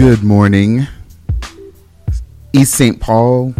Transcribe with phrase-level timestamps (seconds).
[0.00, 0.86] Good morning,
[2.54, 2.98] East St.
[2.98, 3.54] Paul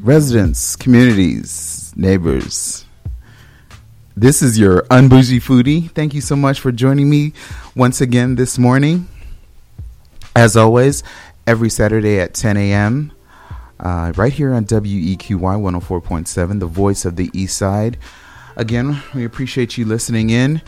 [0.00, 2.86] residents, communities, neighbors.
[4.16, 5.90] This is your Unbougie Foodie.
[5.90, 7.34] Thank you so much for joining me
[7.74, 9.06] once again this morning.
[10.34, 11.02] As always,
[11.46, 13.12] every Saturday at 10 a.m.,
[13.78, 17.98] uh, right here on WEQY 104.7, the voice of the East Side.
[18.56, 20.62] Again, we appreciate you listening in.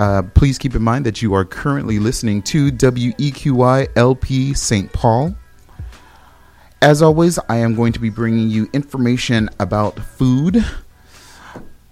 [0.00, 4.90] Uh, please keep in mind that you are currently listening to WEQY LP St.
[4.94, 5.36] Paul.
[6.80, 10.64] As always, I am going to be bringing you information about food.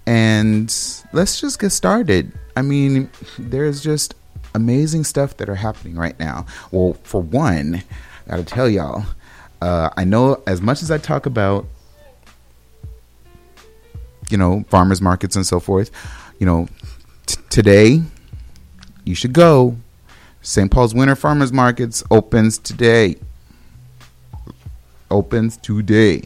[0.07, 0.75] And
[1.13, 2.33] let's just get started.
[2.57, 4.15] I mean, there's just
[4.55, 6.47] amazing stuff that are happening right now.
[6.71, 7.83] Well, for one,
[8.27, 9.05] I gotta tell y'all,
[9.61, 11.67] uh, I know as much as I talk about,
[14.31, 15.91] you know, farmers markets and so forth,
[16.39, 16.69] you know,
[17.59, 18.01] today
[19.03, 19.77] you should go.
[20.43, 20.71] St.
[20.71, 23.17] Paul's Winter Farmers Markets opens today.
[25.11, 26.23] Opens today.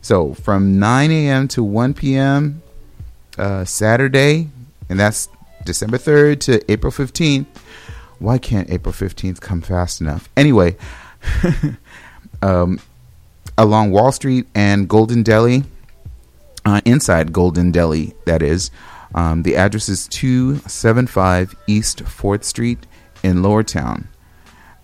[0.00, 1.48] So from 9 a.m.
[1.48, 2.62] to 1 p.m.
[3.36, 4.48] Uh, Saturday,
[4.88, 5.28] and that's
[5.64, 7.46] December 3rd to April 15th.
[8.20, 10.28] Why can't April 15th come fast enough?
[10.36, 10.76] Anyway,
[12.42, 12.78] um,
[13.58, 15.64] along Wall Street and Golden Deli,
[16.64, 18.70] uh, inside Golden Deli, that is.
[19.14, 22.86] Um, the address is 275 East 4th Street
[23.22, 24.06] in Lowertown.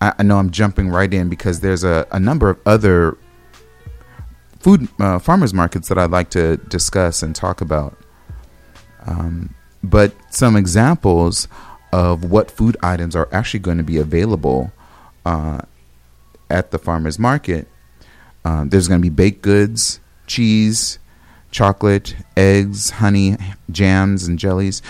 [0.00, 3.16] I, I, know I'm jumping right in because there's a, a number of other
[4.58, 7.96] food uh, farmers markets that I'd like to discuss and talk about.
[9.06, 11.46] Um, but some examples
[11.92, 14.72] of what food items are actually going to be available
[15.24, 15.60] uh,
[16.50, 17.68] at the farmers market.
[18.44, 20.98] Um, there's going to be baked goods, cheese,
[21.56, 23.34] chocolate, eggs, honey,
[23.70, 24.82] jams, and jellies.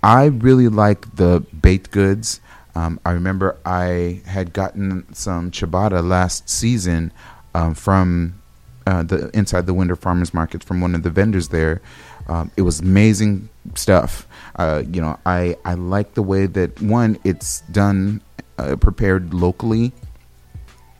[0.00, 2.40] I really like the baked goods.
[2.76, 7.12] Um, I remember I had gotten some ciabatta last season
[7.52, 8.40] um, from
[8.86, 11.82] uh, the inside the Winter Farmers Market from one of the vendors there.
[12.28, 14.28] Um, it was amazing stuff.
[14.54, 18.20] Uh, you know, I I like the way that one it's done,
[18.56, 19.92] uh, prepared locally.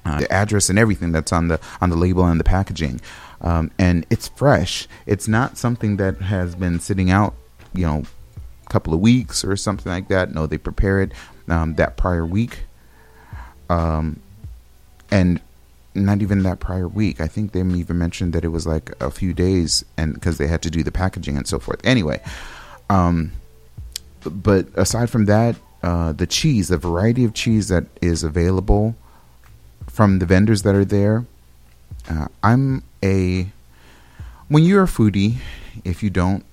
[0.04, 3.00] Uh, the address and everything that's on the on the label and the packaging,
[3.40, 4.88] um, and it's fresh.
[5.06, 7.34] It's not something that has been sitting out,
[7.74, 8.02] you know,
[8.66, 10.32] a couple of weeks or something like that.
[10.34, 11.12] No, they prepare it
[11.48, 12.64] um, that prior week,
[13.68, 14.20] um,
[15.10, 15.40] and
[15.94, 17.20] not even that prior week.
[17.20, 20.46] I think they even mentioned that it was like a few days, and because they
[20.46, 21.80] had to do the packaging and so forth.
[21.84, 22.20] Anyway,
[22.90, 23.32] um,
[24.24, 28.96] but aside from that, uh, the cheese, the variety of cheese that is available
[29.86, 31.24] from the vendors that are there.
[32.08, 33.48] Uh, I'm a
[34.48, 35.36] when you're a foodie,
[35.84, 36.44] if you don't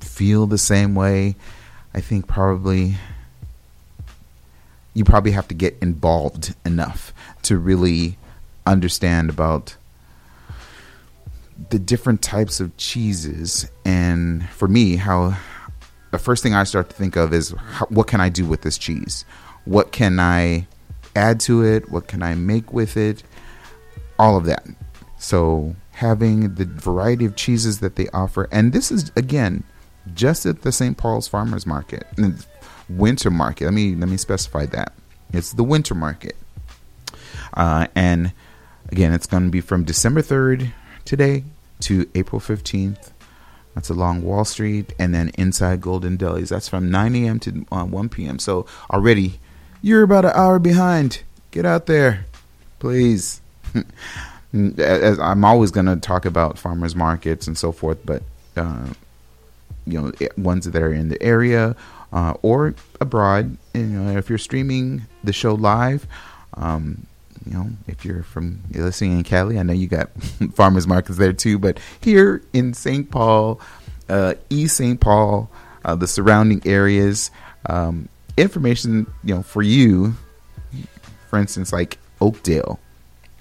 [0.00, 1.36] feel the same way,
[1.94, 2.96] I think probably
[4.94, 7.12] you probably have to get involved enough
[7.42, 8.16] to really
[8.66, 9.76] understand about
[11.70, 15.36] the different types of cheeses and for me how
[16.10, 18.62] the first thing I start to think of is how, what can I do with
[18.62, 19.24] this cheese?
[19.66, 20.66] What can I
[21.14, 21.90] add to it?
[21.90, 23.22] What can I make with it?
[24.18, 24.66] All of that.
[25.26, 29.64] So having the variety of cheeses that they offer, and this is again
[30.14, 30.96] just at the St.
[30.96, 32.06] Paul's Farmers Market,
[32.88, 33.64] Winter Market.
[33.64, 34.92] Let me let me specify that
[35.32, 36.36] it's the Winter Market,
[37.54, 38.32] uh, and
[38.92, 40.72] again, it's going to be from December third
[41.04, 41.42] today
[41.80, 43.12] to April fifteenth.
[43.74, 46.50] That's along Wall Street, and then inside Golden Delis.
[46.50, 47.40] That's from 9 a.m.
[47.40, 48.38] to uh, 1 p.m.
[48.38, 49.40] So already
[49.82, 51.24] you're about an hour behind.
[51.50, 52.26] Get out there,
[52.78, 53.40] please.
[54.78, 58.22] As I'm always going to talk about farmers markets and so forth, but
[58.56, 58.88] uh,
[59.86, 61.76] you know, ones that are in the area
[62.12, 63.56] uh, or abroad.
[63.74, 66.06] You know, if you're streaming the show live,
[66.54, 67.06] um,
[67.44, 70.10] you know, if you're from you're listening in Cali, I know you got
[70.54, 71.58] farmers markets there too.
[71.58, 73.10] But here in St.
[73.10, 73.60] Paul,
[74.08, 75.00] uh, East St.
[75.00, 75.50] Paul,
[75.84, 77.30] uh, the surrounding areas,
[77.66, 80.14] um, information, you know, for you,
[81.28, 82.80] for instance, like Oakdale.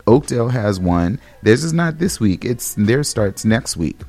[0.08, 1.20] Oakdale has one.
[1.42, 2.46] Theirs is not this week.
[2.46, 4.00] It's theirs starts next week.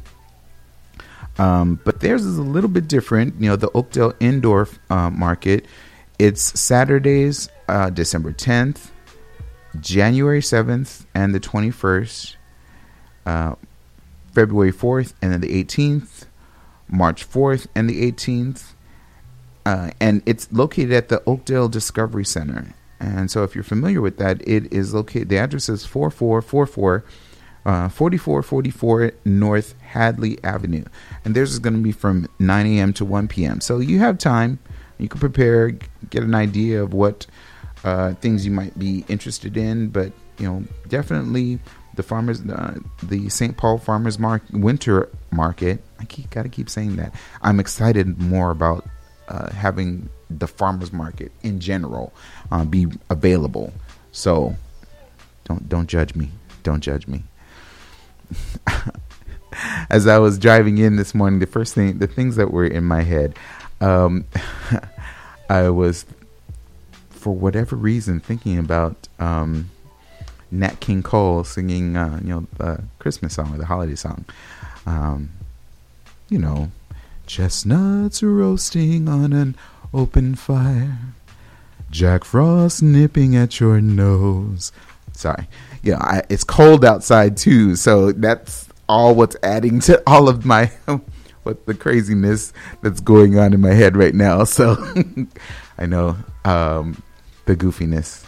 [1.39, 3.41] Um, but theirs is a little bit different.
[3.41, 5.67] You know, the Oakdale Indoor uh, Market.
[6.19, 8.89] It's Saturdays, uh, December 10th,
[9.81, 12.37] January 7th, and the 21st,
[13.27, 13.55] uh,
[14.33, 16.25] February 4th, and then the 18th,
[16.89, 18.73] March 4th, and the 18th,
[19.67, 22.73] uh, and it's located at the Oakdale Discovery Center.
[22.99, 25.29] And so, if you're familiar with that, it is located.
[25.29, 27.05] The address is 4444
[27.67, 30.85] uh, 4444 North Hadley Avenue,
[31.25, 32.93] and theirs is going to be from 9 a.m.
[32.93, 33.61] to 1 p.m.
[33.61, 34.61] So you have time.
[34.99, 35.73] You can prepare,
[36.09, 37.27] get an idea of what
[37.83, 39.89] uh, things you might be interested in.
[39.89, 41.59] But you know, definitely
[41.97, 43.57] the farmers, uh, the St.
[43.57, 45.83] Paul Farmers Market Winter Market.
[45.99, 47.15] I keep gotta keep saying that.
[47.43, 48.87] I'm excited more about
[49.27, 52.13] uh, having the farmers market in general
[52.51, 53.73] uh, be available.
[54.13, 54.57] So
[55.45, 56.31] don't don't judge me.
[56.63, 57.23] Don't judge me.
[59.91, 62.85] As I was driving in this morning, the first thing, the things that were in
[62.85, 63.39] my head,
[63.81, 64.25] um,
[65.49, 66.05] I was,
[67.11, 69.71] for whatever reason, thinking about um,
[70.51, 74.25] Nat King Cole singing, uh, you know, the Christmas song or the holiday song.
[74.85, 75.31] Um,
[76.29, 76.71] you know,
[77.27, 79.57] chestnuts roasting on an
[79.97, 80.99] open fire,
[81.91, 84.71] Jack Frost nipping at your nose.
[85.13, 85.49] Sorry,
[85.83, 90.71] yeah, I, it's cold outside too, so that's all what's adding to all of my
[91.43, 92.53] what the craziness
[92.83, 94.45] that's going on in my head right now.
[94.45, 94.77] So
[95.79, 97.03] I know um,
[97.47, 98.25] the goofiness.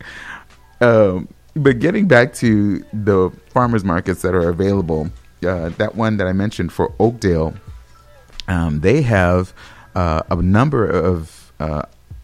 [0.82, 5.10] um, but getting back to the farmers markets that are available,
[5.46, 7.54] uh, that one that I mentioned for Oakdale,
[8.48, 9.54] um, they have
[9.94, 11.82] uh, a number of uh,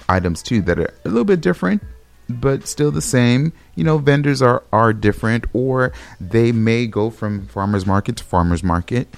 [0.09, 1.83] items too that are a little bit different,
[2.29, 3.53] but still the same.
[3.75, 8.63] You know, vendors are are different, or they may go from farmers market to farmers
[8.63, 9.09] market.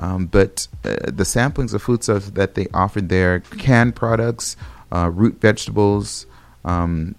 [0.00, 4.56] Um, but uh, the samplings of food stuff that they offered there, canned products,
[4.92, 6.26] uh, root vegetables,
[6.64, 7.16] um,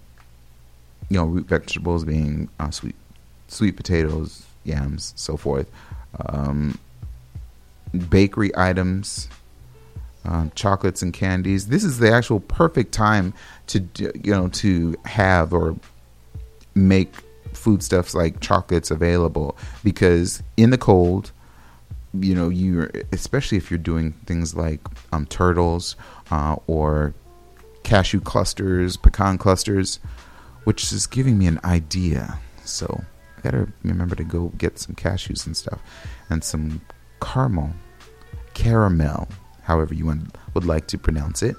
[1.10, 2.94] you know, root vegetables being uh, sweet,
[3.48, 5.70] sweet potatoes, yams, so forth,
[6.26, 6.78] um,
[8.08, 9.28] bakery items,
[10.24, 11.68] um, chocolates and candies.
[11.68, 13.34] This is the actual perfect time
[13.68, 15.76] to you know to have or
[16.74, 17.14] make
[17.52, 21.32] foodstuffs like chocolates available because in the cold
[22.14, 24.80] you know you especially if you're doing things like
[25.12, 25.96] um, turtles
[26.30, 27.14] uh, or
[27.82, 29.98] cashew clusters pecan clusters
[30.64, 33.02] which is giving me an idea so
[33.36, 35.80] i gotta remember to go get some cashews and stuff
[36.28, 36.80] and some
[37.20, 37.70] caramel
[38.54, 39.28] caramel
[39.70, 40.06] however you
[40.54, 41.56] would like to pronounce it.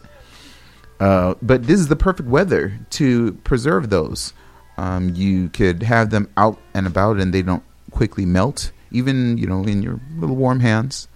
[1.00, 4.34] Uh, but this is the perfect weather to preserve those.
[4.78, 9.48] Um, you could have them out and about, and they don't quickly melt, even you
[9.48, 11.08] know in your little warm hands.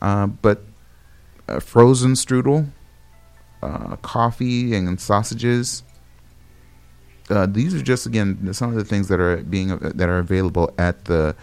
[0.00, 0.62] Uh, but
[1.60, 2.68] frozen strudel,
[3.62, 5.82] uh, coffee, and sausages.
[7.30, 10.72] Uh, these are just again some of the things that are being that are available
[10.78, 11.34] at the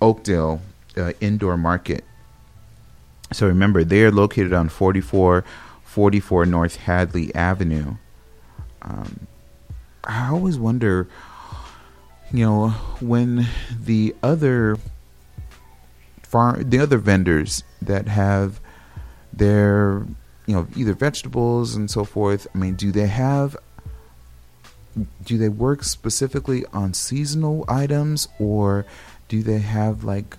[0.00, 0.60] Oakdale
[0.96, 2.04] uh, indoor market.
[3.32, 7.96] So remember, they are located on 4444 North Hadley Avenue.
[8.82, 9.26] Um,
[10.04, 11.08] I always wonder,
[12.32, 12.70] you know,
[13.00, 14.76] when the other
[16.22, 18.60] farm, the other vendors that have
[19.32, 20.04] their,
[20.46, 22.46] you know, either vegetables and so forth.
[22.54, 23.56] I mean, do they have?
[25.24, 28.84] Do they work specifically on seasonal items, or
[29.28, 30.36] do they have like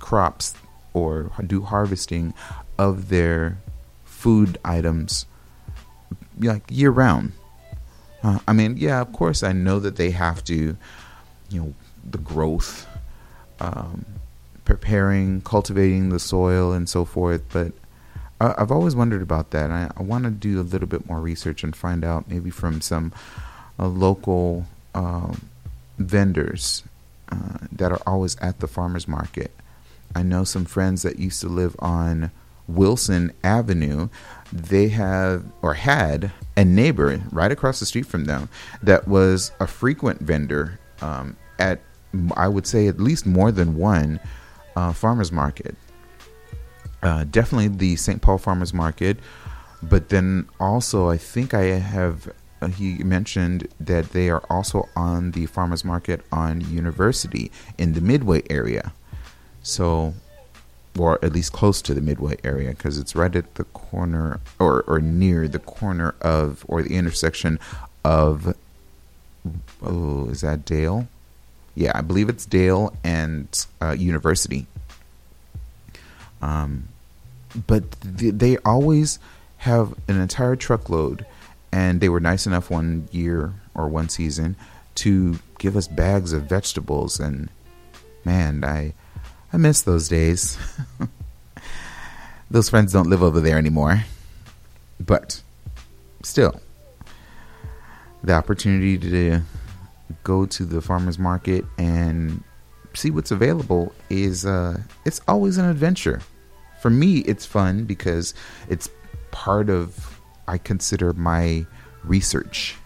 [0.00, 0.54] crops
[0.98, 2.34] or do harvesting
[2.78, 3.58] of their
[4.04, 5.26] food items
[6.40, 7.32] like year round.
[8.22, 10.76] Uh, I mean, yeah, of course, I know that they have to,
[11.50, 11.74] you know,
[12.08, 12.86] the growth,
[13.60, 14.04] um,
[14.64, 17.42] preparing, cultivating the soil, and so forth.
[17.52, 17.72] But
[18.40, 19.70] I, have always wondered about that.
[19.70, 22.80] I, I want to do a little bit more research and find out maybe from
[22.80, 23.12] some
[23.78, 25.34] uh, local uh,
[25.98, 26.82] vendors
[27.70, 29.50] that are always at the farmers market
[30.14, 32.30] I know some friends that used to live on
[32.66, 34.08] Wilson Avenue.
[34.52, 38.48] They have or had a neighbor right across the street from them
[38.82, 41.80] that was a frequent vendor um, at,
[42.36, 44.20] I would say, at least more than one
[44.76, 45.74] uh, farmers market.
[47.02, 48.20] Uh, definitely the St.
[48.20, 49.18] Paul Farmers Market,
[49.82, 52.28] but then also I think I have.
[52.60, 58.00] Uh, he mentioned that they are also on the farmers market on University in the
[58.00, 58.92] Midway area.
[59.62, 60.14] So,
[60.98, 64.82] or at least close to the Midway area, because it's right at the corner or,
[64.82, 67.58] or near the corner of or the intersection
[68.04, 68.54] of.
[69.82, 71.08] Oh, is that Dale?
[71.74, 74.66] Yeah, I believe it's Dale and uh, University.
[76.42, 76.88] Um,
[77.66, 77.84] but
[78.18, 79.18] th- they always
[79.58, 81.24] have an entire truckload,
[81.72, 84.56] and they were nice enough one year or one season
[84.96, 87.20] to give us bags of vegetables.
[87.20, 87.48] And
[88.24, 88.92] man, I
[89.52, 90.58] I miss those days.
[92.50, 94.04] those friends don't live over there anymore.
[95.00, 95.42] But
[96.22, 96.60] still,
[98.22, 99.40] the opportunity to
[100.24, 102.42] go to the farmers market and
[102.94, 106.20] see what's available is uh, it's always an adventure.
[106.82, 108.34] For me, it's fun because
[108.68, 108.90] it's
[109.30, 111.66] part of I consider my
[112.04, 112.76] research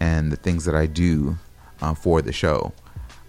[0.00, 1.38] and the things that I do
[1.80, 2.72] uh, for the show.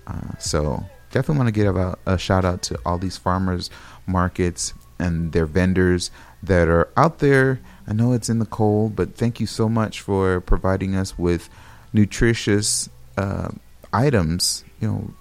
[0.08, 0.84] Uh, so
[1.16, 3.70] definitely want to give a, a shout out to all these farmers
[4.06, 6.12] markets and their vendors
[6.44, 7.62] that are out there.
[7.88, 11.50] I know it's in the cold, but thank you so much for providing us with
[11.94, 13.50] nutritious uh,
[13.94, 14.66] items.
[14.82, 15.14] You know,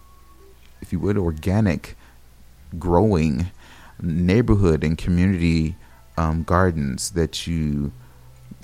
[0.83, 1.97] if you would, organic,
[2.77, 3.53] growing
[4.03, 5.77] neighborhood and community
[6.17, 7.93] um, gardens that you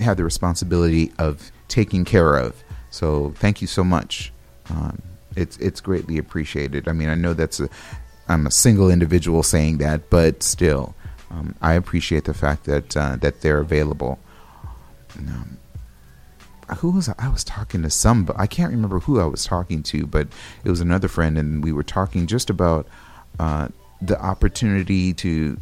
[0.01, 2.61] have the responsibility of taking care of.
[2.89, 4.33] So thank you so much.
[4.69, 5.01] Um,
[5.35, 6.87] it's it's greatly appreciated.
[6.87, 7.69] I mean, I know that's a
[8.27, 10.95] I'm a single individual saying that, but still,
[11.29, 14.19] um, I appreciate the fact that uh, that they're available.
[15.17, 15.57] Um,
[16.77, 17.15] who was I?
[17.19, 20.27] I was talking to some, but I can't remember who I was talking to, but
[20.63, 22.87] it was another friend, and we were talking just about
[23.39, 23.67] uh,
[24.01, 25.59] the opportunity to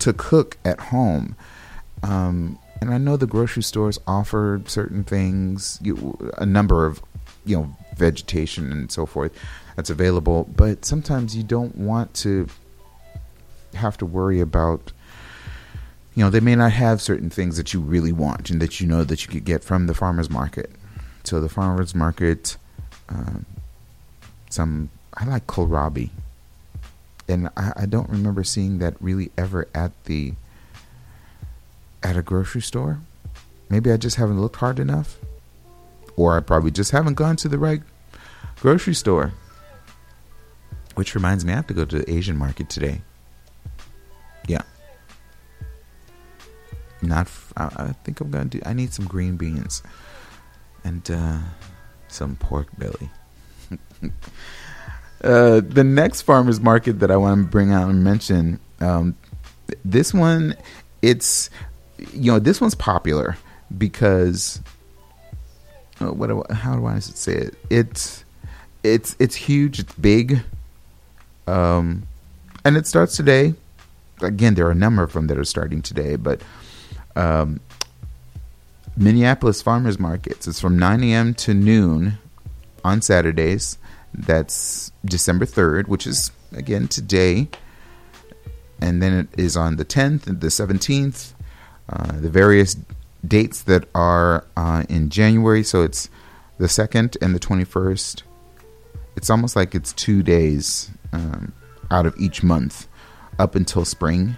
[0.00, 1.36] to cook at home.
[2.02, 7.02] Um, and I know the grocery stores offer certain things, you, a number of,
[7.44, 9.32] you know, vegetation and so forth
[9.76, 12.48] that's available, but sometimes you don't want to
[13.74, 14.92] have to worry about
[16.14, 18.86] you know they may not have certain things that you really want and that you
[18.86, 20.70] know that you could get from the farmers market.
[21.22, 22.56] So the farmers market
[23.08, 23.38] uh,
[24.50, 26.10] some i like kohlrabi.
[27.28, 30.34] And I, I don't remember seeing that really ever at the
[32.02, 33.00] at a grocery store.
[33.68, 35.18] Maybe I just haven't looked hard enough,
[36.18, 37.80] or I probably just haven't gone to the right
[38.60, 39.32] grocery store.
[40.96, 43.02] Which reminds me, I have to go to the Asian market today.
[44.48, 44.62] Yeah.
[47.00, 47.26] Not.
[47.26, 48.60] F- I, I think I'm gonna do.
[48.66, 49.84] I need some green beans
[50.82, 51.38] and uh,
[52.08, 53.10] some pork belly.
[55.20, 59.16] Uh, the next farmers market that I want to bring out and mention, um,
[59.84, 60.54] this one,
[61.02, 61.50] it's
[62.12, 63.36] you know this one's popular
[63.76, 64.60] because
[66.00, 67.54] uh, what how do I say it?
[67.70, 68.24] It's
[68.82, 69.78] it's it's huge.
[69.80, 70.40] It's big,
[71.46, 72.06] um,
[72.64, 73.54] and it starts today.
[74.20, 76.42] Again, there are a number of them that are starting today, but
[77.14, 77.60] um,
[78.96, 80.48] Minneapolis Farmers Markets.
[80.48, 81.34] It's from 9 a.m.
[81.34, 82.18] to noon
[82.84, 83.78] on Saturdays
[84.12, 87.48] that's December 3rd, which is again today.
[88.80, 91.32] And then it is on the 10th and the 17th.
[91.88, 92.76] Uh, the various
[93.26, 95.62] dates that are uh, in January.
[95.62, 96.08] So it's
[96.58, 98.22] the 2nd and the 21st.
[99.16, 101.52] It's almost like it's two days um,
[101.90, 102.86] out of each month
[103.38, 104.36] up until spring,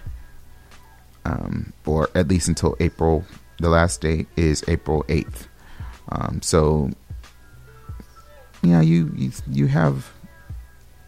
[1.25, 3.25] um, or at least until April.
[3.59, 5.49] The last date is April 8th.
[6.09, 6.91] Um, so
[8.63, 10.11] know, you you, you have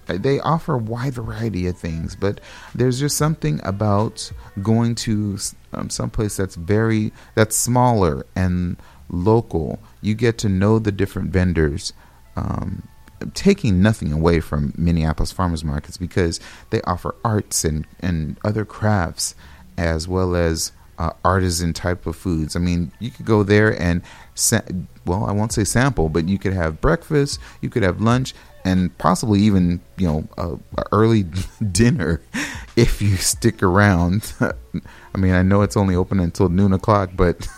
[0.06, 2.40] they offer a wide variety of things, but
[2.75, 4.30] there's just something about
[4.62, 5.38] going to
[5.73, 8.76] um, someplace that's very that's smaller and
[9.09, 9.78] local.
[10.00, 11.92] You get to know the different vendors.
[12.37, 12.88] Um,
[13.35, 16.40] taking nothing away from Minneapolis farmers markets because
[16.71, 19.37] they offer arts and, and other crafts
[19.78, 22.54] as well as uh, artisan type of foods.
[22.54, 24.02] I mean, you could go there and
[24.35, 24.61] sa-
[25.04, 28.97] well, I won't say sample, but you could have breakfast, you could have lunch, and
[28.99, 31.25] possibly even you know a, a early
[31.73, 32.21] dinner
[32.76, 34.33] if you stick around.
[35.14, 37.49] I mean, I know it's only open until noon o'clock, but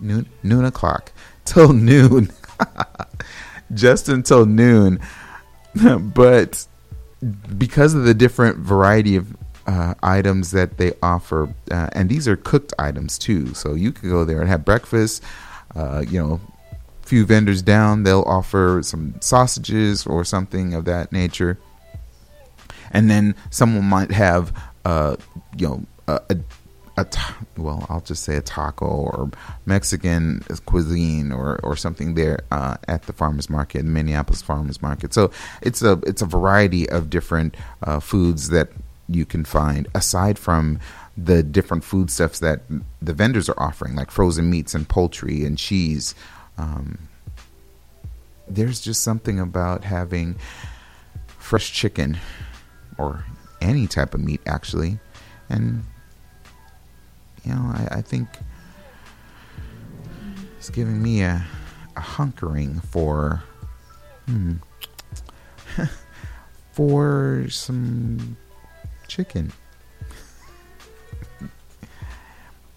[0.00, 1.12] noon noon o'clock
[1.44, 2.30] till noon,
[3.74, 5.00] just until noon.
[6.14, 6.66] but
[7.58, 9.36] because of the different variety of
[9.66, 13.54] uh, items that they offer, uh, and these are cooked items too.
[13.54, 15.22] So you could go there and have breakfast.
[15.74, 16.40] Uh, you know,
[17.10, 21.58] few vendors down, they'll offer some sausages or something of that nature.
[22.92, 24.52] And then someone might have,
[24.84, 25.16] uh,
[25.56, 26.36] you know, a, a,
[26.98, 29.28] a ta- well, I'll just say a taco or
[29.66, 35.12] Mexican cuisine or, or something there uh, at the farmers market, Minneapolis farmers market.
[35.12, 38.68] So it's a it's a variety of different uh, foods that
[39.08, 40.78] you can find aside from
[41.16, 42.60] the different foodstuffs that
[43.02, 46.14] the vendors are offering, like frozen meats and poultry and cheese.
[46.60, 46.98] Um,
[48.46, 50.36] there's just something about having
[51.38, 52.18] fresh chicken
[52.98, 53.24] or
[53.62, 54.98] any type of meat, actually.
[55.48, 55.84] And,
[57.44, 58.28] you know, I, I think
[60.58, 61.46] it's giving me a,
[61.96, 63.42] a hunkering for,
[64.26, 64.56] hmm,
[66.72, 68.36] for some
[69.08, 69.50] chicken.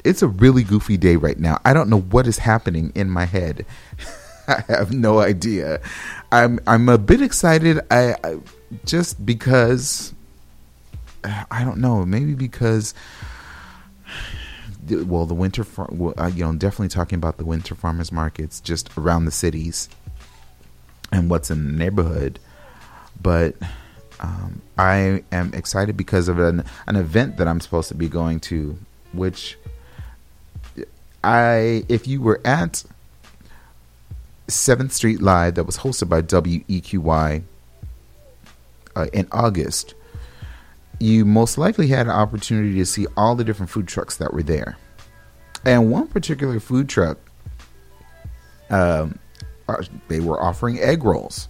[0.04, 1.60] It's a really goofy day right now.
[1.66, 3.66] I don't know what is happening in my head.
[4.48, 5.80] I have no idea.
[6.32, 7.80] I'm I'm a bit excited.
[7.90, 8.40] I, I
[8.86, 10.14] just because
[11.24, 12.06] I don't know.
[12.06, 12.94] Maybe because
[14.90, 19.32] well, the winter, you know, definitely talking about the winter farmers markets just around the
[19.32, 19.88] cities
[21.12, 22.40] and what's in the neighborhood.
[23.22, 23.56] But
[24.20, 28.42] um, I am excited because of an, an event that I'm supposed to be going
[28.42, 28.78] to,
[29.14, 29.58] which
[31.24, 32.84] I, if you were at
[34.48, 37.44] 7th Street Live that was hosted by WEQY
[38.96, 39.94] uh, in August,
[41.00, 44.44] you most likely had an opportunity to see all the different food trucks that were
[44.44, 44.78] there.
[45.66, 47.18] And one particular food truck,
[48.70, 49.18] um,
[49.68, 51.48] uh, they were offering egg rolls.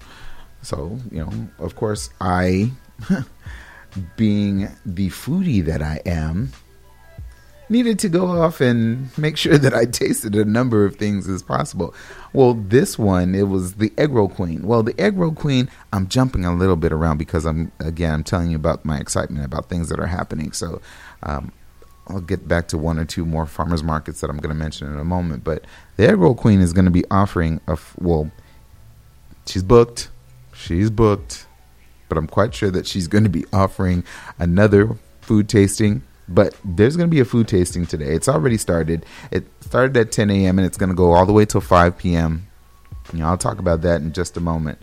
[0.61, 2.71] So, you know, of course, I,
[4.15, 6.51] being the foodie that I am,
[7.73, 11.43] needed to go off and make sure that I tasted a number of things as
[11.43, 11.93] possible.
[12.31, 14.65] Well, this one, it was the egg roll queen.
[14.65, 18.23] Well, the egg roll queen, I'm jumping a little bit around because I'm, again, I'm
[18.23, 20.53] telling you about my excitement about things that are happening.
[20.53, 20.81] So,
[21.23, 21.51] um,
[22.07, 24.91] I'll get back to one or two more farmers markets that I'm going to mention
[24.91, 25.43] in a moment.
[25.43, 25.65] But
[25.97, 28.29] the egg roll queen is going to be offering a, well,
[29.45, 30.09] she's booked.
[30.53, 31.47] She's booked.
[32.09, 34.03] But I'm quite sure that she's going to be offering
[34.37, 38.13] another food tasting but there's going to be a food tasting today.
[38.13, 39.05] It's already started.
[39.31, 40.57] It started at 10 a.m.
[40.57, 42.47] and it's going to go all the way till 5 p.m.
[43.11, 44.79] You know, I'll talk about that in just a moment.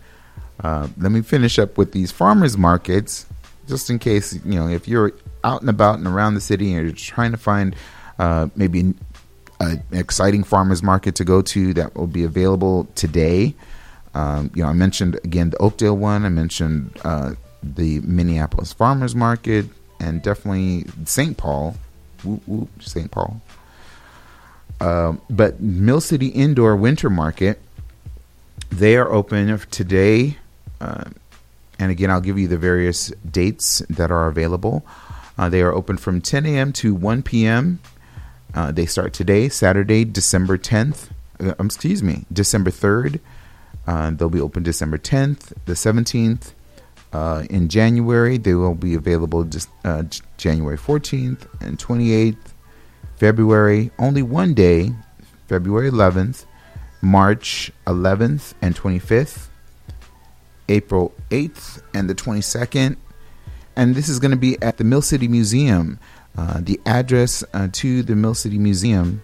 [0.62, 3.26] Uh, let me finish up with these farmers markets,
[3.66, 6.86] just in case you know if you're out and about and around the city and
[6.86, 7.74] you're trying to find
[8.18, 8.80] uh, maybe
[9.60, 13.54] an, exciting farmers market to go to that will be available today.
[14.12, 16.26] Um, you know, I mentioned again the Oakdale one.
[16.26, 19.66] I mentioned uh, the Minneapolis Farmers Market
[20.00, 21.36] and definitely St.
[21.36, 21.76] Paul.
[22.80, 23.10] St.
[23.10, 23.40] Paul.
[24.80, 27.60] Uh, but Mill City Indoor Winter Market,
[28.70, 30.38] they are open today.
[30.80, 31.04] Uh,
[31.78, 34.84] and again, I'll give you the various dates that are available.
[35.38, 36.72] Uh, they are open from 10 a.m.
[36.74, 37.78] to 1 p.m.
[38.54, 41.08] Uh, they start today, Saturday, December 10th.
[41.38, 43.20] Uh, um, excuse me, December 3rd.
[43.86, 46.52] Uh, they'll be open December 10th, the 17th,
[47.12, 50.04] uh, in January, they will be available just uh,
[50.36, 52.54] January 14th and 28th.
[53.16, 54.94] February, only one day,
[55.48, 56.46] February 11th.
[57.02, 59.48] March 11th and 25th.
[60.68, 62.96] April 8th and the 22nd.
[63.74, 65.98] And this is going to be at the Mill City Museum.
[66.36, 69.22] Uh, the address uh, to the Mill City Museum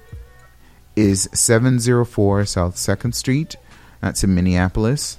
[0.96, 3.57] is 704 South 2nd Street.
[4.01, 5.18] That's in Minneapolis.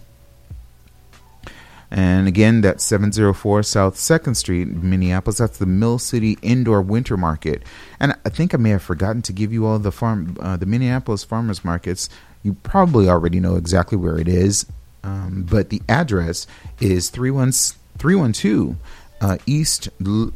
[1.90, 5.38] And again, that's 704 South 2nd Street, Minneapolis.
[5.38, 7.64] That's the Mill City Indoor Winter Market.
[8.00, 10.66] And I think I may have forgotten to give you all the farm, uh, the
[10.66, 12.10] Minneapolis farmers markets.
[12.44, 14.66] You probably already know exactly where it is,
[15.04, 16.46] um, but the address
[16.80, 18.76] is 312
[19.22, 19.90] uh, East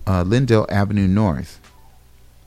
[0.08, 1.60] uh, Lyndale Avenue North.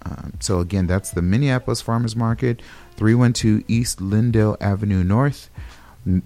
[0.06, 2.60] Um, so again, that's the Minneapolis Farmers Market,
[2.96, 5.50] 312 East Lyndale Avenue North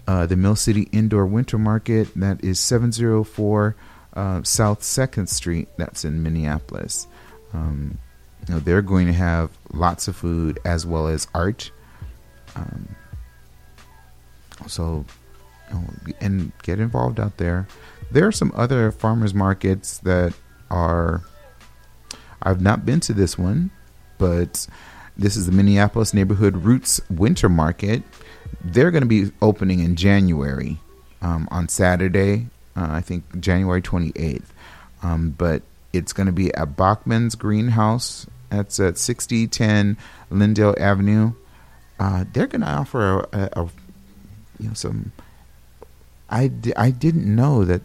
[0.06, 2.08] uh, the Mill City Indoor Winter Market.
[2.14, 3.76] That is 704
[4.14, 5.68] uh, South 2nd Street.
[5.76, 7.06] That's in Minneapolis.
[7.52, 7.98] Um,
[8.46, 11.70] you know, they're going to have lots of food as well as art.
[12.56, 12.96] Um,
[14.66, 15.04] so,
[15.68, 15.84] you know,
[16.20, 17.66] and get involved out there.
[18.10, 20.34] There are some other farmers markets that
[20.70, 21.22] are.
[22.40, 23.70] I've not been to this one,
[24.16, 24.66] but
[25.16, 28.04] this is the Minneapolis Neighborhood Roots Winter Market
[28.62, 30.78] they're going to be opening in January
[31.22, 34.44] um, on Saturday, uh, I think January 28th.
[35.02, 38.26] Um, but it's going to be at Bachman's Greenhouse.
[38.50, 39.96] That's at 6010
[40.30, 41.32] Lyndale Avenue.
[41.98, 43.68] Uh, they're going to offer a, a, a,
[44.58, 45.12] you know some.
[46.30, 47.82] I, di- I didn't know that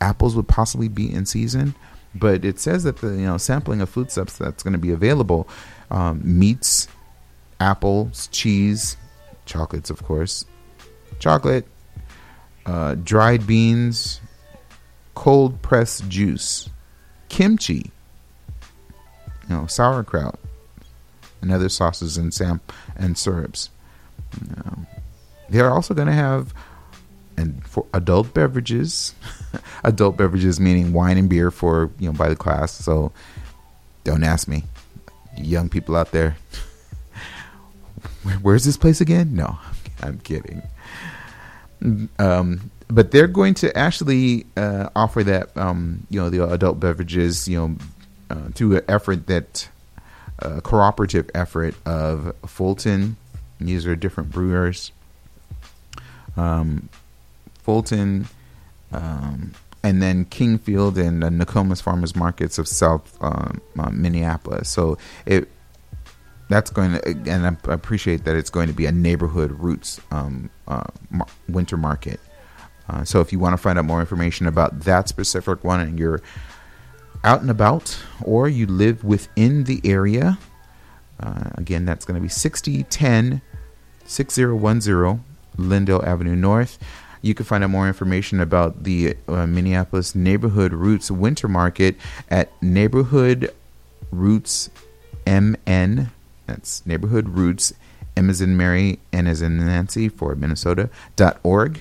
[0.00, 1.74] apples would possibly be in season,
[2.14, 4.92] but it says that the you know sampling of food foodstuffs that's going to be
[4.92, 5.48] available,
[5.90, 6.88] um, meats,
[7.60, 8.96] apples, cheese,
[9.46, 10.44] chocolates, of course,
[11.18, 11.66] chocolate,
[12.66, 14.20] uh, dried beans,
[15.14, 16.68] cold pressed juice,
[17.28, 17.90] kimchi,
[19.48, 20.38] you know, sauerkraut,
[21.40, 22.60] and other sauces and sam
[22.96, 23.70] and syrups.
[24.64, 24.86] Um,
[25.48, 26.54] they are also going to have
[27.36, 29.14] and for adult beverages,
[29.84, 32.72] adult beverages meaning wine and beer for you know by the class.
[32.72, 33.12] So
[34.04, 34.64] don't ask me,
[35.36, 36.36] young people out there.
[38.42, 39.34] Where's this place again?
[39.34, 39.58] No,
[40.02, 40.62] I'm kidding.
[42.18, 47.48] Um, but they're going to actually uh, offer that, um, you know, the adult beverages,
[47.48, 47.76] you know,
[48.30, 49.68] uh, through an effort that,
[50.40, 53.16] uh, cooperative effort of Fulton.
[53.60, 54.92] These are different brewers.
[56.36, 56.88] Um,
[57.62, 58.26] Fulton,
[58.92, 64.68] um, and then Kingfield and the Nokomis Farmers Markets of South um, uh, Minneapolis.
[64.68, 65.48] So it
[66.48, 70.50] that's going to, and I appreciate that it's going to be a neighborhood roots um,
[70.68, 70.84] uh,
[71.48, 72.20] winter market.
[72.88, 75.98] Uh, so if you want to find out more information about that specific one and
[75.98, 76.20] you're
[77.22, 80.38] out and about or you live within the area,
[81.20, 83.40] uh, again, that's going to be 6010
[84.04, 85.24] 6010
[85.56, 86.78] Lyndale Avenue North.
[87.22, 91.96] You can find out more information about the uh, Minneapolis Neighborhood Roots Winter Market
[92.28, 93.50] at Neighborhood
[94.10, 94.68] Roots
[95.26, 96.10] MN.
[96.46, 97.72] That's Neighborhood Roots
[98.16, 101.80] M as in Mary, N as in Nancy for Minnesota.org.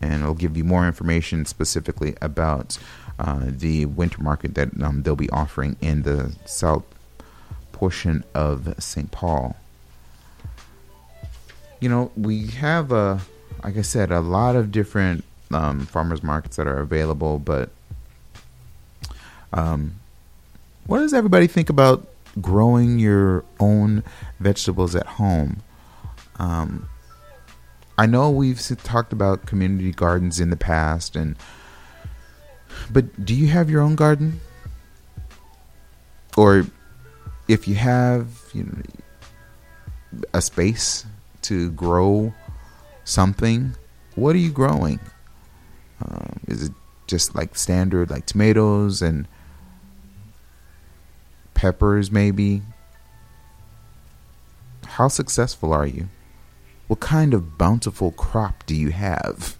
[0.00, 2.78] And it'll give you more information specifically about
[3.18, 6.84] uh, the winter market that um, they'll be offering in the south
[7.72, 9.10] portion of St.
[9.10, 9.56] Paul.
[11.80, 13.18] You know, we have, uh,
[13.62, 17.70] like I said, a lot of different um, farmers markets that are available, but
[19.52, 19.94] um,
[20.86, 22.06] what does everybody think about
[22.40, 24.04] growing your own
[24.38, 25.62] vegetables at home?
[26.38, 26.88] Um,
[27.98, 31.36] I know we've talked about community gardens in the past, and
[32.90, 34.40] but do you have your own garden?
[36.36, 36.66] Or
[37.48, 41.04] if you have you know, a space
[41.42, 42.32] to grow
[43.04, 43.74] something,
[44.14, 45.00] what are you growing?
[46.02, 46.72] Um, is it
[47.06, 49.26] just like standard, like tomatoes and
[51.60, 52.62] peppers, maybe?
[54.86, 56.08] How successful are you?
[56.88, 59.58] What kind of bountiful crop do you have?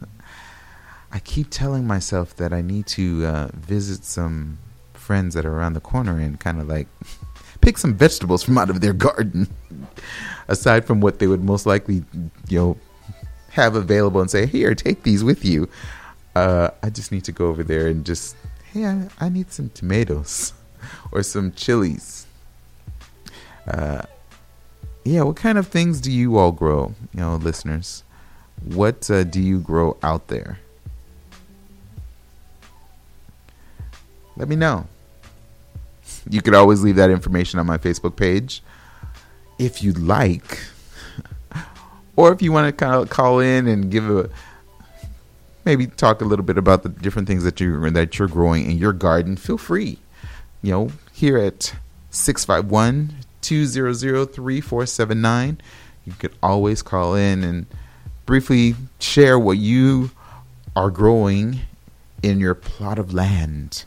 [1.12, 4.56] I keep telling myself that I need to uh, visit some
[4.94, 6.88] friends that are around the corner and kind of like
[7.60, 9.46] pick some vegetables from out of their garden,
[10.48, 12.02] aside from what they would most likely,
[12.48, 12.78] you know,
[13.50, 15.68] have available and say, "Here, take these with you."
[16.34, 18.36] Uh, I just need to go over there and just,
[18.72, 20.54] hey, I, I need some tomatoes
[21.12, 22.26] or some chilies.
[23.66, 24.02] Uh,
[25.04, 28.04] yeah, what kind of things do you all grow, you know, listeners?
[28.64, 30.58] What uh, do you grow out there?
[34.36, 34.86] Let me know.
[36.28, 38.62] You could always leave that information on my Facebook page
[39.58, 40.58] if you'd like.
[42.16, 44.30] or if you want to kind of call in and give a
[45.64, 48.76] maybe talk a little bit about the different things that you that you're growing in
[48.76, 49.98] your garden, feel free.
[50.64, 51.74] You know, here at
[52.08, 55.60] 651 200 3479,
[56.06, 57.66] you could always call in and
[58.24, 60.10] briefly share what you
[60.74, 61.60] are growing
[62.22, 63.84] in your plot of land.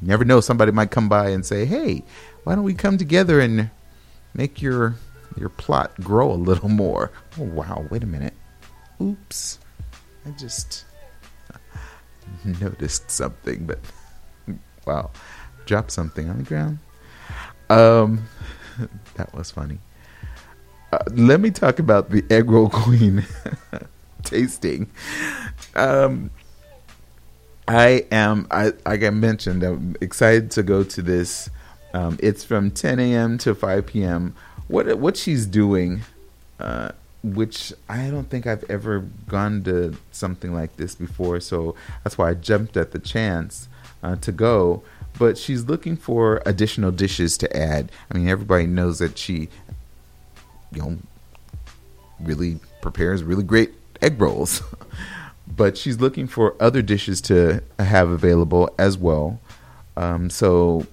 [0.00, 2.02] You never know, somebody might come by and say, "Hey,
[2.42, 3.70] why don't we come together and
[4.34, 4.96] make your
[5.38, 8.34] your plot grow a little more?" Oh wow, wait a minute.
[9.00, 9.60] Oops.
[10.26, 10.84] I just
[12.44, 13.78] noticed something, but
[14.90, 15.10] wow.
[15.66, 16.78] Dropped something on the ground.
[17.68, 18.28] Um
[19.14, 19.78] that was funny.
[20.92, 23.24] Uh, let me talk about the egg roll queen
[24.22, 24.90] tasting.
[25.74, 26.30] Um,
[27.68, 31.48] I am, I, like I mentioned, I'm excited to go to this.
[31.94, 33.38] Um, it's from 10 a.m.
[33.38, 34.34] to 5 p.m.
[34.66, 36.02] What what she's doing,
[36.58, 36.90] uh,
[37.22, 42.30] which I don't think I've ever gone to something like this before, so that's why
[42.30, 43.68] I jumped at the chance
[44.02, 44.82] uh, to go.
[45.18, 47.90] But she's looking for additional dishes to add.
[48.10, 49.48] I mean, everybody knows that she,
[50.72, 50.98] you know,
[52.20, 54.62] really prepares really great egg rolls.
[55.56, 59.40] but she's looking for other dishes to have available as well.
[59.96, 60.86] Um, so,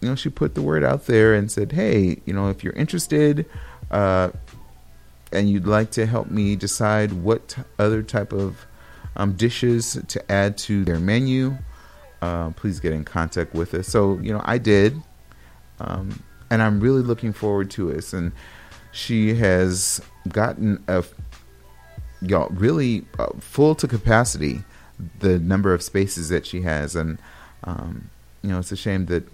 [0.00, 2.74] you know, she put the word out there and said, "Hey, you know, if you're
[2.74, 3.46] interested,
[3.90, 4.30] uh,
[5.32, 8.66] and you'd like to help me decide what t- other type of
[9.16, 11.56] um, dishes to add to their menu,
[12.22, 15.00] uh, please get in contact with us." So, you know, I did,
[15.80, 18.12] um, and I'm really looking forward to it.
[18.12, 18.32] And
[18.92, 21.04] she has gotten a
[22.22, 24.64] y'all really uh, full to capacity
[25.20, 27.18] the number of spaces that she has and
[27.64, 28.10] um,
[28.42, 29.24] you know it's a shame that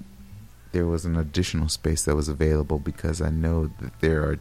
[0.73, 4.39] there was an additional space that was available because I know that there are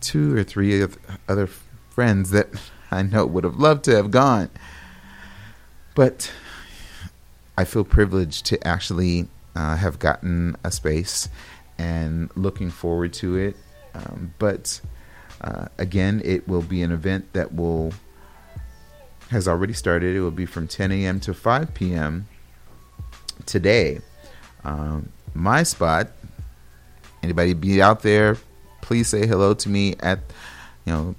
[0.00, 0.86] two or three
[1.28, 1.46] other
[1.90, 2.48] friends that
[2.90, 4.50] I know would have loved to have gone
[5.94, 6.32] but
[7.56, 11.28] I feel privileged to actually uh, have gotten a space
[11.78, 13.56] and looking forward to it
[13.94, 14.80] um, but
[15.40, 17.92] uh, again, it will be an event that will
[19.30, 20.14] has already started.
[20.14, 21.20] It will be from 10 a.m.
[21.20, 22.26] to 5 p.m.
[23.46, 24.00] today.
[24.64, 26.08] Um, my spot.
[27.22, 28.36] Anybody be out there?
[28.82, 30.20] Please say hello to me at
[30.84, 31.14] you know.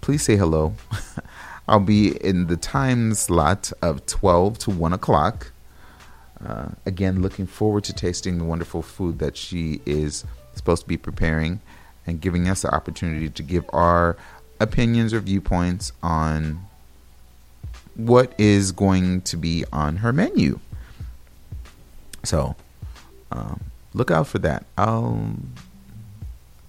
[0.00, 0.74] Please say hello.
[1.68, 5.52] I'll be in the time slot of 12 to 1 o'clock.
[6.44, 10.96] Uh, again, looking forward to tasting the wonderful food that she is supposed to be
[10.96, 11.60] preparing
[12.06, 14.16] and giving us the opportunity to give our
[14.60, 16.64] opinions or viewpoints on
[17.94, 20.58] what is going to be on her menu.
[22.24, 22.56] So,
[23.30, 23.60] um,
[23.92, 24.64] look out for that.
[24.76, 25.34] I'll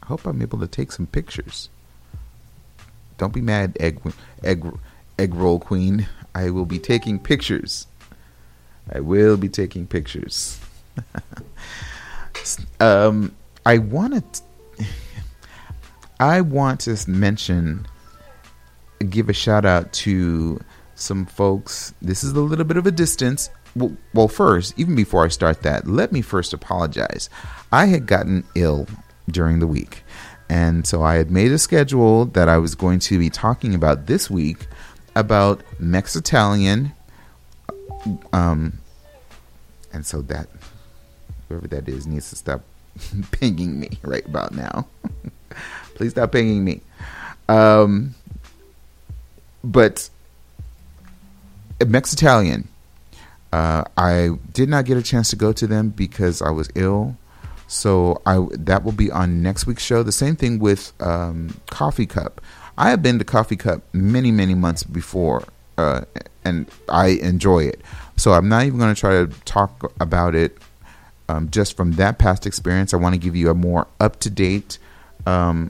[0.04, 1.70] I hope I'm able to take some pictures.
[3.20, 4.02] Don't be mad, egg
[4.44, 4.66] egg
[5.20, 6.08] egg roll queen.
[6.34, 7.86] I will be taking pictures.
[8.92, 10.60] I will be taking pictures.
[12.80, 14.86] um, I want to.
[16.22, 17.88] I want to mention,
[19.10, 20.60] give a shout out to
[20.96, 21.94] some folks.
[22.02, 23.50] This is a little bit of a distance.
[23.76, 27.30] Well, well, first, even before I start that, let me first apologize.
[27.72, 28.88] I had gotten ill
[29.30, 30.04] during the week.
[30.50, 34.08] And so I had made a schedule that I was going to be talking about
[34.08, 34.68] this week
[35.16, 36.92] about Mexitalian.
[38.34, 38.80] Um,
[39.94, 40.48] and so that,
[41.48, 42.62] whoever that is, needs to stop
[43.32, 44.88] pinging me right about now.
[45.96, 46.82] Please stop pinging me.
[47.48, 48.16] Um,
[49.64, 50.10] but
[51.80, 52.66] Mexitalian,
[53.52, 57.18] uh, I did not get a chance to go to them because I was ill.
[57.70, 60.02] So I that will be on next week's show.
[60.02, 62.42] The same thing with um, Coffee Cup.
[62.80, 65.44] I have been to Coffee Cup many many months before,
[65.78, 66.02] uh,
[66.44, 67.82] and I enjoy it.
[68.16, 70.58] So I'm not even going to try to talk about it
[71.30, 72.92] um, just from that past experience.
[72.92, 74.80] I want to give you a more up to date
[75.28, 75.70] um,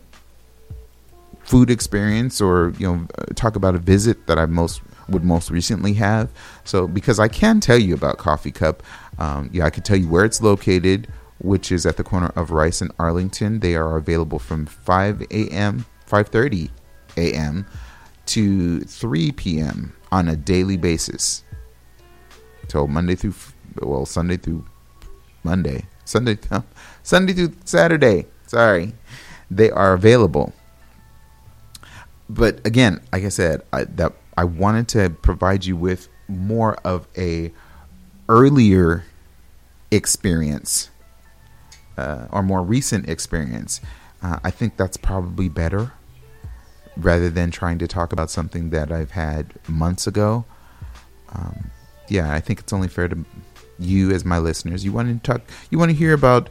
[1.43, 5.95] food experience, or you know, talk about a visit that I most would most recently
[5.95, 6.29] have.
[6.63, 8.83] So because I can tell you about Coffee Cup,
[9.17, 12.51] um, yeah, I can tell you where it's located which is at the corner of
[12.51, 13.59] Rice and Arlington.
[13.59, 16.69] They are available from 5 a.m., 5:30
[17.17, 17.65] a.m.
[18.27, 19.93] to 3 p.m.
[20.11, 21.43] on a daily basis.
[22.67, 23.33] So Monday through
[23.81, 24.65] well, Sunday through
[25.43, 26.37] Monday, Sunday
[27.03, 28.25] Sunday through Saturday.
[28.47, 28.93] Sorry.
[29.51, 30.53] They are available.
[32.29, 37.07] But again, like I said, I, that I wanted to provide you with more of
[37.17, 37.51] a
[38.27, 39.03] earlier
[39.89, 40.91] experience
[41.99, 43.81] uh, or more recent experience,
[44.23, 45.93] uh, I think that's probably better
[46.95, 50.45] rather than trying to talk about something that I've had months ago.
[51.33, 51.71] Um,
[52.07, 53.25] yeah, I think it's only fair to
[53.77, 54.83] you as my listeners.
[54.83, 56.49] You want to talk, you want to hear about,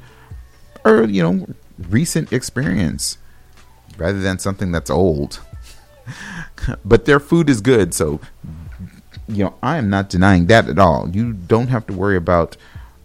[0.85, 1.47] or you know,
[1.89, 3.19] recent experience
[3.97, 5.41] rather than something that's old.
[6.85, 8.21] but their food is good, so
[9.29, 11.09] you know I am not denying that at all.
[11.11, 12.57] You don't have to worry about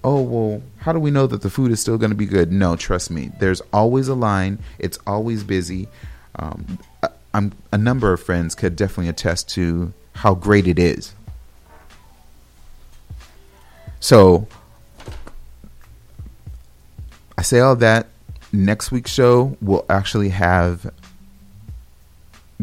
[0.04, 2.52] oh, well, how do we know that the food is still going to be good?
[2.52, 3.32] No, trust me.
[3.40, 5.88] There's always a line, it's always busy.
[6.36, 6.78] Um,
[7.34, 11.14] I'm, a number of friends could definitely attest to how great it is.
[14.02, 14.46] So,
[17.38, 18.08] I say all that.
[18.52, 20.92] Next week's show will actually have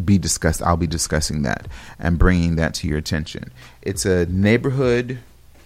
[0.05, 0.63] be discussed.
[0.63, 3.51] I'll be discussing that and bringing that to your attention.
[3.81, 5.21] It's a neighborhood.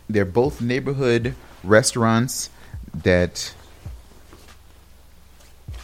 [0.09, 1.35] They're both neighborhood
[1.65, 2.51] restaurants
[2.95, 3.53] that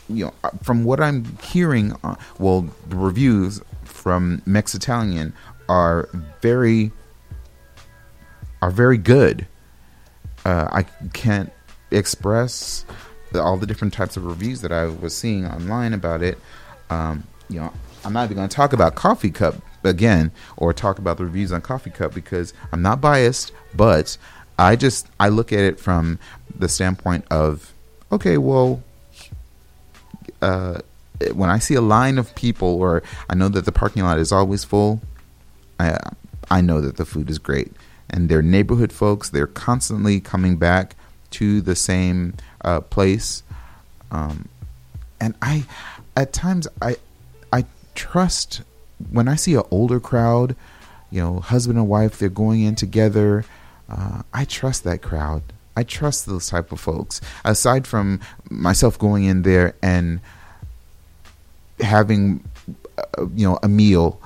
[0.08, 5.32] you know uh, from what i'm hearing uh, well the reviews from mexitalian
[5.68, 6.08] are
[6.40, 6.90] very
[8.62, 9.46] are very good.
[10.44, 11.52] Uh, i can't
[11.90, 12.84] express
[13.34, 16.38] all the different types of reviews that i was seeing online about it.
[16.88, 17.72] Um, you know
[18.04, 21.52] i'm not even going to talk about coffee cup again or talk about the reviews
[21.52, 24.16] on coffee cup because i'm not biased but
[24.60, 26.18] I just I look at it from
[26.54, 27.72] the standpoint of
[28.12, 28.82] okay, well,
[30.42, 30.80] uh,
[31.32, 34.32] when I see a line of people, or I know that the parking lot is
[34.32, 35.00] always full,
[35.78, 35.98] I
[36.50, 37.72] I know that the food is great,
[38.10, 39.30] and they're neighborhood folks.
[39.30, 40.94] They're constantly coming back
[41.30, 43.42] to the same uh, place,
[44.10, 44.46] um,
[45.18, 45.64] and I
[46.14, 46.96] at times I
[47.50, 48.60] I trust
[49.10, 50.54] when I see an older crowd,
[51.10, 53.46] you know, husband and wife, they're going in together
[53.90, 55.42] uh, I trust that crowd.
[55.76, 57.20] I trust those type of folks.
[57.44, 60.20] Aside from myself going in there and
[61.80, 62.44] having,
[62.98, 64.20] uh, you know, a meal,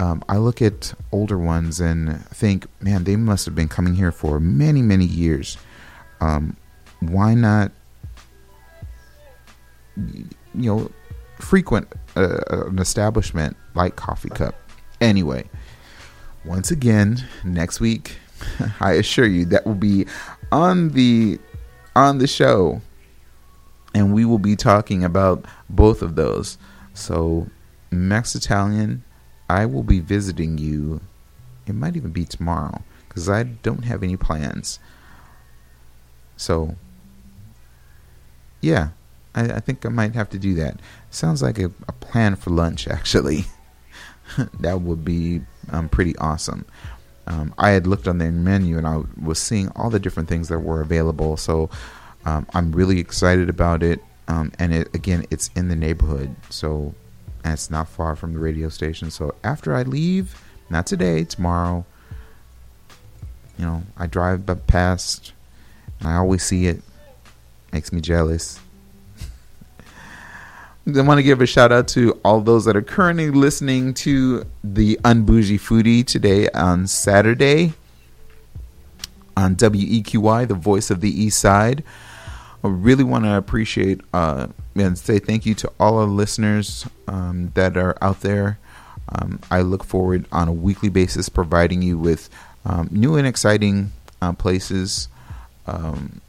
[0.00, 4.12] um, I look at older ones and think, man, they must have been coming here
[4.12, 5.56] for many, many years.
[6.20, 6.56] Um,
[7.00, 7.72] why not,
[9.96, 10.90] you know,
[11.38, 14.54] frequent uh, an establishment like Coffee Cup?
[15.00, 15.44] Anyway,
[16.44, 18.16] once again, next week
[18.80, 20.06] I assure you that will be
[20.50, 21.38] on the
[21.96, 22.80] on the show
[23.94, 26.58] and we will be talking about both of those.
[26.94, 27.48] So
[27.90, 29.00] Mexitalian,
[29.48, 31.00] I will be visiting you.
[31.66, 34.78] It might even be tomorrow because I don't have any plans.
[36.36, 36.76] So
[38.60, 38.90] yeah,
[39.34, 40.80] I, I, think I might have to do that.
[41.10, 43.46] Sounds like a, a plan for lunch, actually.
[44.60, 46.66] that would be um, pretty awesome.
[47.28, 50.48] Um, I had looked on their menu and I was seeing all the different things
[50.48, 51.36] that were available.
[51.36, 51.68] So
[52.24, 54.00] um, I'm really excited about it.
[54.26, 56.94] Um, and it, again, it's in the neighborhood, so
[57.44, 59.10] it's not far from the radio station.
[59.10, 61.86] So after I leave, not today, tomorrow,
[63.58, 65.32] you know, I drive past
[66.00, 66.82] and I always see it.
[67.72, 68.60] Makes me jealous.
[70.96, 74.46] I want to give a shout out to all those that are currently listening to
[74.64, 77.74] the Unbougie Foodie today on Saturday
[79.36, 81.84] on WEQY, the voice of the East Side.
[82.64, 84.46] I really want to appreciate uh,
[84.76, 88.58] and say thank you to all our listeners um, that are out there.
[89.10, 92.30] Um, I look forward on a weekly basis providing you with
[92.64, 95.08] um, new and exciting uh, places
[95.66, 96.22] um,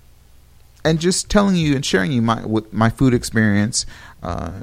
[0.84, 3.86] and just telling you and sharing you my my food experience,
[4.24, 4.62] uh,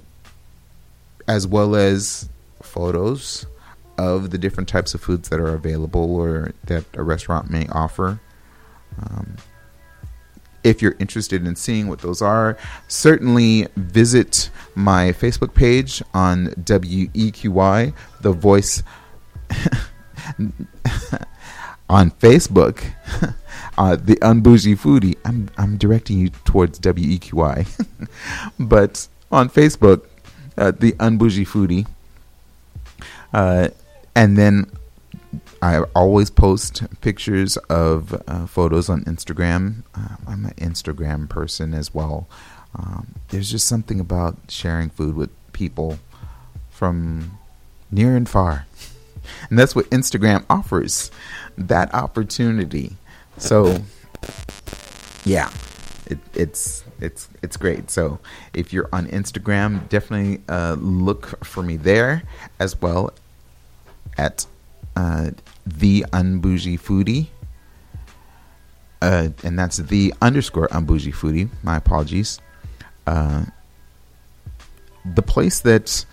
[1.28, 2.28] as well as
[2.62, 3.46] photos
[3.98, 8.20] of the different types of foods that are available or that a restaurant may offer.
[9.00, 9.36] Um,
[10.62, 17.94] if you're interested in seeing what those are, certainly visit my Facebook page on WEQY,
[18.20, 18.82] the voice
[21.88, 22.82] on Facebook.
[23.78, 25.16] uh, the unbougie foodie.
[25.24, 28.08] I'm I'm directing you towards WEQY,
[28.58, 30.06] but on Facebook,
[30.56, 31.86] uh, the unbougie foodie.
[33.32, 33.68] Uh,
[34.14, 34.70] and then
[35.62, 39.82] I always post pictures of uh, photos on Instagram.
[39.94, 42.26] Uh, I'm an Instagram person as well.
[42.74, 45.98] Um, there's just something about sharing food with people
[46.70, 47.38] from
[47.90, 48.66] near and far.
[49.50, 51.10] And that's what Instagram offers
[51.58, 52.96] that opportunity.
[53.38, 53.82] So,
[55.24, 55.50] yeah,
[56.06, 57.90] it, it's it's it's great.
[57.90, 58.18] So
[58.54, 62.22] if you're on Instagram, definitely uh, look for me there
[62.58, 63.12] as well
[64.16, 64.46] at
[64.94, 65.30] uh,
[65.66, 67.28] the unbougie foodie.
[69.02, 71.48] Uh, and that's the underscore unbougie foodie.
[71.62, 72.40] My apologies.
[73.06, 73.44] Uh,
[75.04, 76.04] the place that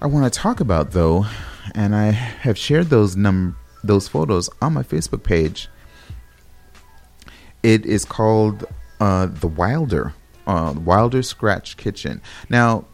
[0.00, 1.26] I want to talk about, though,
[1.74, 5.68] and I have shared those num those photos on my Facebook page
[7.62, 8.64] it is called
[9.00, 10.14] uh, the Wilder,
[10.46, 12.20] uh, Wilder Scratch Kitchen.
[12.48, 12.84] Now,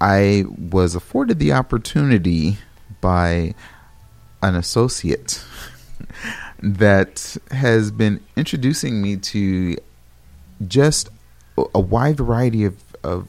[0.00, 2.58] I was afforded the opportunity
[3.00, 3.54] by
[4.42, 5.44] an associate
[6.62, 9.76] that has been introducing me to
[10.66, 11.08] just
[11.74, 13.28] a wide variety of, of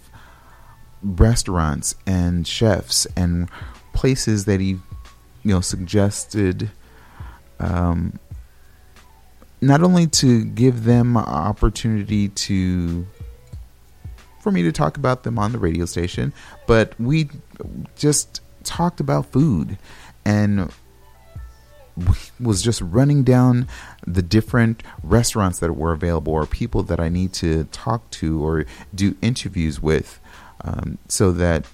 [1.01, 3.49] restaurants and chefs and
[3.93, 4.81] places that he, you
[5.43, 6.69] know, suggested
[7.59, 8.19] um,
[9.61, 13.05] not only to give them opportunity to
[14.39, 16.33] for me to talk about them on the radio station,
[16.65, 17.29] but we
[17.97, 19.77] just talked about food
[20.23, 20.71] and
[22.39, 23.67] was just running down
[24.07, 28.65] the different restaurants that were available or people that I need to talk to or
[28.95, 30.19] do interviews with
[30.61, 31.65] um, so that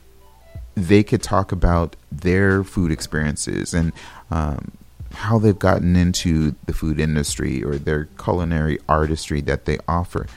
[0.73, 3.93] they could talk about their food experiences and
[4.31, 4.71] um,
[5.15, 10.27] how they've gotten into the food industry or their culinary artistry that they offer.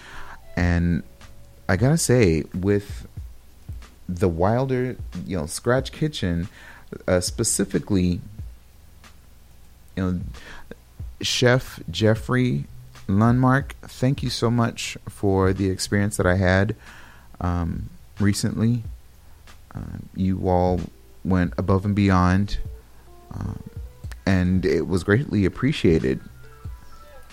[0.57, 1.03] And
[1.69, 3.07] I gotta say, with
[4.09, 6.49] the Wilder, you know, Scratch Kitchen,
[7.07, 8.21] uh, specifically,
[9.97, 10.21] you know,
[11.21, 12.65] Chef Jeffrey
[13.09, 16.77] Lundmark, thank you so much for the experience that I had
[17.41, 18.85] um, recently.
[19.75, 20.81] Uh, you all
[21.25, 22.59] went above and beyond.
[23.33, 23.63] Um,
[24.29, 26.21] and it was greatly appreciated.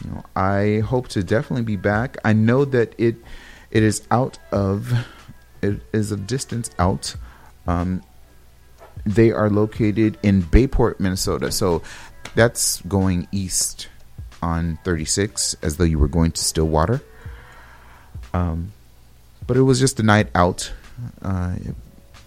[0.02, 2.18] You know, I hope to definitely be back.
[2.24, 3.18] I know that it
[3.70, 5.06] it is out of
[5.62, 7.16] it is a distance out.
[7.68, 8.02] Um,
[9.06, 11.52] they are located in Bayport, Minnesota.
[11.52, 11.84] So
[12.34, 13.90] that's going east
[14.42, 17.02] on 36 as though you were going to Stillwater.
[18.34, 18.72] Um,
[19.46, 20.72] but it was just a night out,
[21.22, 21.56] uh,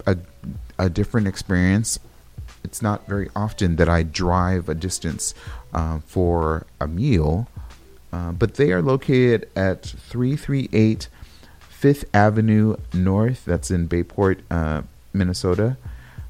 [0.06, 0.18] a,
[0.78, 1.98] a different experience
[2.68, 5.34] it's not very often that I drive a distance
[5.72, 7.48] uh, for a meal,
[8.12, 11.08] uh, but they are located at 338
[11.60, 13.46] Fifth Avenue North.
[13.46, 14.82] That's in Bayport, uh,
[15.14, 15.78] Minnesota.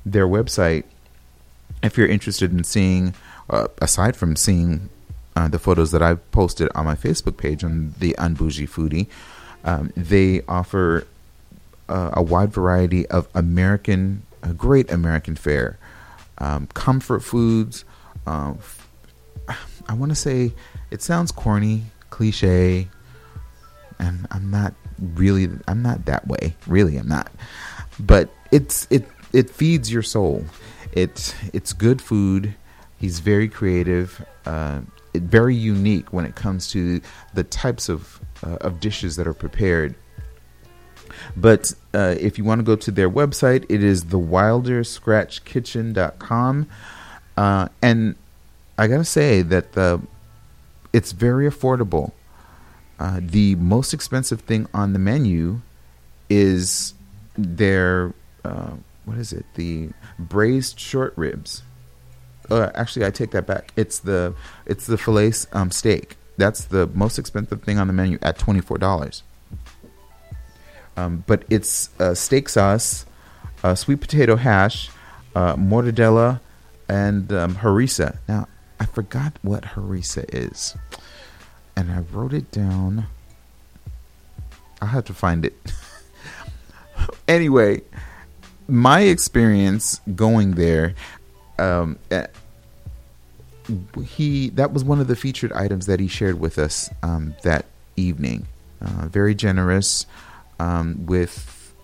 [0.06, 0.84] Their website,
[1.82, 3.14] if you're interested in seeing,
[3.50, 4.90] uh, aside from seeing
[5.34, 9.08] uh, the photos that I've posted on my Facebook page on the Unbougie Foodie,
[9.64, 11.04] um, they offer
[11.88, 14.22] uh, a wide variety of American,
[14.56, 15.78] great American fare
[16.38, 17.84] um, comfort foods.
[18.26, 18.58] Um,
[19.88, 20.52] I want to say
[20.90, 22.88] it sounds corny, cliche,
[23.98, 25.48] and I'm not really.
[25.66, 26.56] I'm not that way.
[26.66, 27.30] Really, I'm not.
[27.98, 29.06] But it's it.
[29.32, 30.44] it feeds your soul.
[30.92, 32.54] It it's good food.
[32.98, 34.80] He's very creative, uh,
[35.14, 37.00] very unique when it comes to
[37.34, 39.94] the types of uh, of dishes that are prepared.
[41.36, 46.68] But uh, if you want to go to their website, it is thewilderscratchkitchen.com.
[47.36, 48.16] Uh, and
[48.76, 50.00] I got to say that the
[50.92, 52.12] it's very affordable.
[52.98, 55.60] Uh, the most expensive thing on the menu
[56.28, 56.94] is
[57.36, 58.12] their
[58.44, 58.72] uh,
[59.04, 59.46] what is it?
[59.54, 61.62] The braised short ribs.
[62.50, 63.72] Uh, actually, I take that back.
[63.76, 64.34] It's the
[64.66, 66.16] it's the fillet um, steak.
[66.36, 69.22] That's the most expensive thing on the menu at twenty four dollars.
[70.98, 73.06] Um, but it's uh, steak sauce,
[73.62, 74.90] uh, sweet potato hash,
[75.36, 76.40] uh, mortadella,
[76.88, 78.18] and um, harissa.
[78.28, 78.48] Now,
[78.80, 80.76] I forgot what harissa is,
[81.76, 83.06] and I wrote it down.
[84.82, 85.54] I'll have to find it.
[87.28, 87.82] anyway,
[88.66, 90.96] my experience going there,
[91.60, 92.26] um, eh,
[94.04, 97.66] he that was one of the featured items that he shared with us um, that
[97.94, 98.48] evening.
[98.80, 100.06] Uh, very generous
[100.58, 101.74] um, with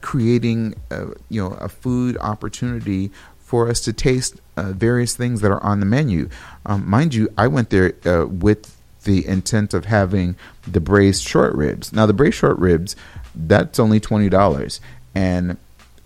[0.00, 5.50] creating, uh, you know, a food opportunity for us to taste uh, various things that
[5.50, 6.28] are on the menu.
[6.64, 10.36] Um, mind you, I went there uh, with the intent of having
[10.66, 11.92] the braised short ribs.
[11.92, 12.96] Now, the braised short ribs,
[13.34, 14.80] that's only twenty dollars,
[15.14, 15.56] and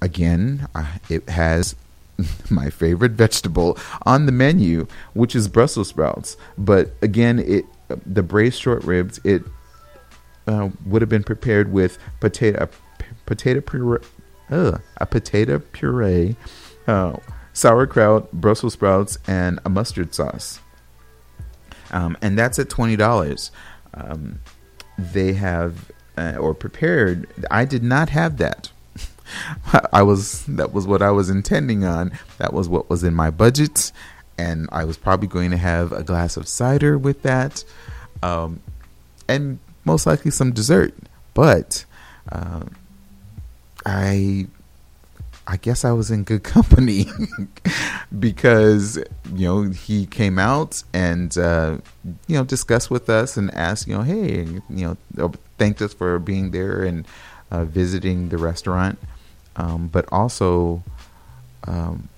[0.00, 0.68] again,
[1.08, 1.74] it has
[2.50, 6.36] my favorite vegetable on the menu, which is Brussels sprouts.
[6.56, 7.64] But again, it
[8.06, 9.42] the braised short ribs it
[10.46, 12.68] uh, would have been prepared with potato
[13.26, 14.00] potato puree,
[14.50, 16.36] uh, a potato puree,
[16.86, 17.16] uh,
[17.52, 20.60] sauerkraut, Brussels sprouts, and a mustard sauce.
[21.92, 23.50] Um, and that's at twenty dollars.
[23.94, 24.40] Um,
[24.98, 27.28] they have uh, or prepared.
[27.50, 28.70] I did not have that.
[29.92, 32.12] I was that was what I was intending on.
[32.38, 33.92] That was what was in my budget,
[34.38, 37.64] and I was probably going to have a glass of cider with that,
[38.22, 38.60] um,
[39.28, 40.94] and most likely some dessert.
[41.34, 41.84] But
[42.30, 42.64] uh,
[43.84, 44.46] I
[45.46, 47.06] I guess I was in good company
[48.18, 48.96] because
[49.34, 51.78] you know he came out and uh,
[52.26, 56.18] you know discussed with us and asked you know hey you know thanked us for
[56.18, 57.06] being there and
[57.50, 58.98] uh, visiting the restaurant,
[59.56, 60.82] um, but also
[61.66, 62.08] um,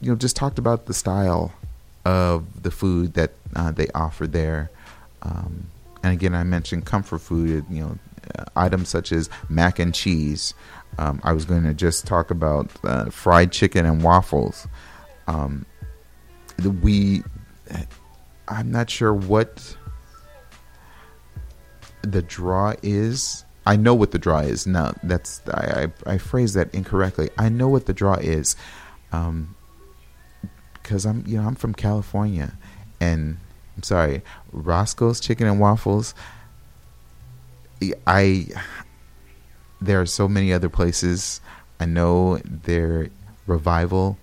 [0.00, 1.52] you know just talked about the style
[2.04, 4.70] of the food that uh, they offer there.
[5.22, 5.70] Um,
[6.02, 7.64] and again, I mentioned comfort food.
[7.70, 7.98] You know,
[8.38, 10.54] uh, items such as mac and cheese.
[10.98, 14.66] Um, I was going to just talk about uh, fried chicken and waffles.
[15.26, 15.64] Um,
[16.82, 17.22] we,
[18.48, 19.76] I'm not sure what
[22.02, 23.44] the draw is.
[23.66, 24.66] I know what the draw is.
[24.66, 27.30] No, that's I, I, I phrased that incorrectly.
[27.38, 28.56] I know what the draw is,
[29.12, 29.54] um,
[30.74, 32.58] because I'm you know I'm from California,
[33.00, 33.38] and
[33.80, 34.20] I'm sorry,
[34.52, 36.12] Roscoe's Chicken and Waffles.
[38.06, 38.48] I
[39.80, 41.40] there are so many other places.
[41.80, 43.08] I know their
[43.46, 44.18] revival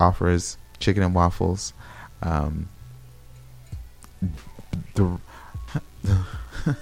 [0.00, 1.74] offers chicken and waffles.
[2.22, 2.70] Um,
[4.94, 5.18] the,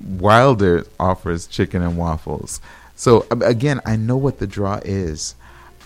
[0.00, 2.60] Wilder offers chicken and waffles.
[2.94, 5.34] So again, I know what the draw is.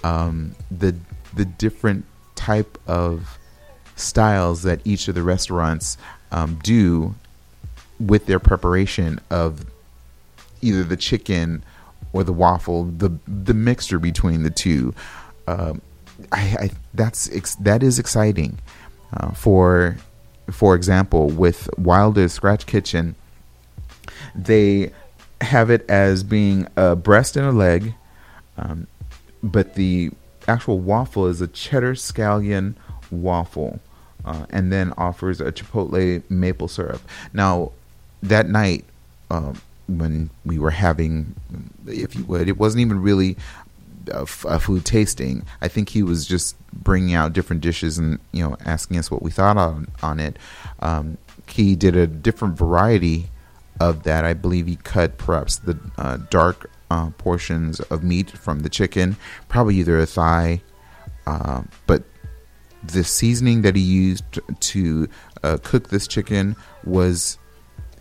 [0.05, 0.95] Um, the
[1.33, 3.39] the different type of
[4.01, 5.97] styles that each of the restaurants
[6.33, 7.15] um, do
[7.99, 9.67] with their preparation of
[10.63, 11.63] either the chicken
[12.13, 14.95] or the waffle, the the mixture between the two.
[15.47, 15.81] Um,
[16.33, 18.59] I, I, that's that is exciting.
[19.13, 19.97] Uh, for
[20.51, 23.15] for example, with Wilder's Scratch Kitchen,
[24.35, 24.93] they
[25.41, 27.95] have it as being a breast and a leg,
[28.59, 28.87] um,
[29.43, 30.11] but the
[30.49, 32.75] actual waffle is a cheddar scallion
[33.11, 33.81] waffle
[34.25, 37.03] uh, and then offers a chipotle maple syrup.
[37.33, 37.73] Now,
[38.23, 38.85] that night,
[39.31, 39.55] uh,
[39.89, 41.35] when we were having,
[41.87, 43.37] if you would, it wasn't even really
[44.13, 45.45] a, f- a food tasting.
[45.61, 49.23] I think he was just bringing out different dishes and you know asking us what
[49.23, 50.37] we thought on on it.
[50.81, 51.19] Um,
[51.49, 53.29] he did a different variety
[53.81, 54.25] of that.
[54.25, 59.17] I believe he cut perhaps the uh, dark uh, portions of meat from the chicken,
[59.49, 60.63] probably either a thigh,
[61.27, 62.05] uh, but
[62.83, 64.25] the seasoning that he used
[64.61, 65.09] to
[65.43, 67.39] uh, cook this chicken was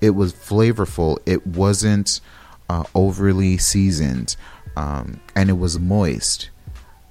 [0.01, 1.17] it was flavorful.
[1.25, 2.21] It wasn't
[2.69, 4.35] uh, overly seasoned,
[4.75, 6.49] um, and it was moist.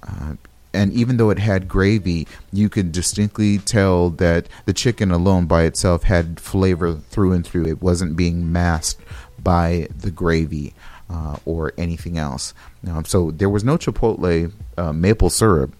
[0.01, 0.35] Uh,
[0.73, 5.63] and even though it had gravy, you could distinctly tell that the chicken alone by
[5.63, 7.65] itself had flavor through and through.
[7.65, 9.01] It wasn't being masked
[9.41, 10.73] by the gravy.
[11.09, 12.53] uh, or anything else.
[12.87, 15.73] Um, so there was no chipotle uh, maple syrup,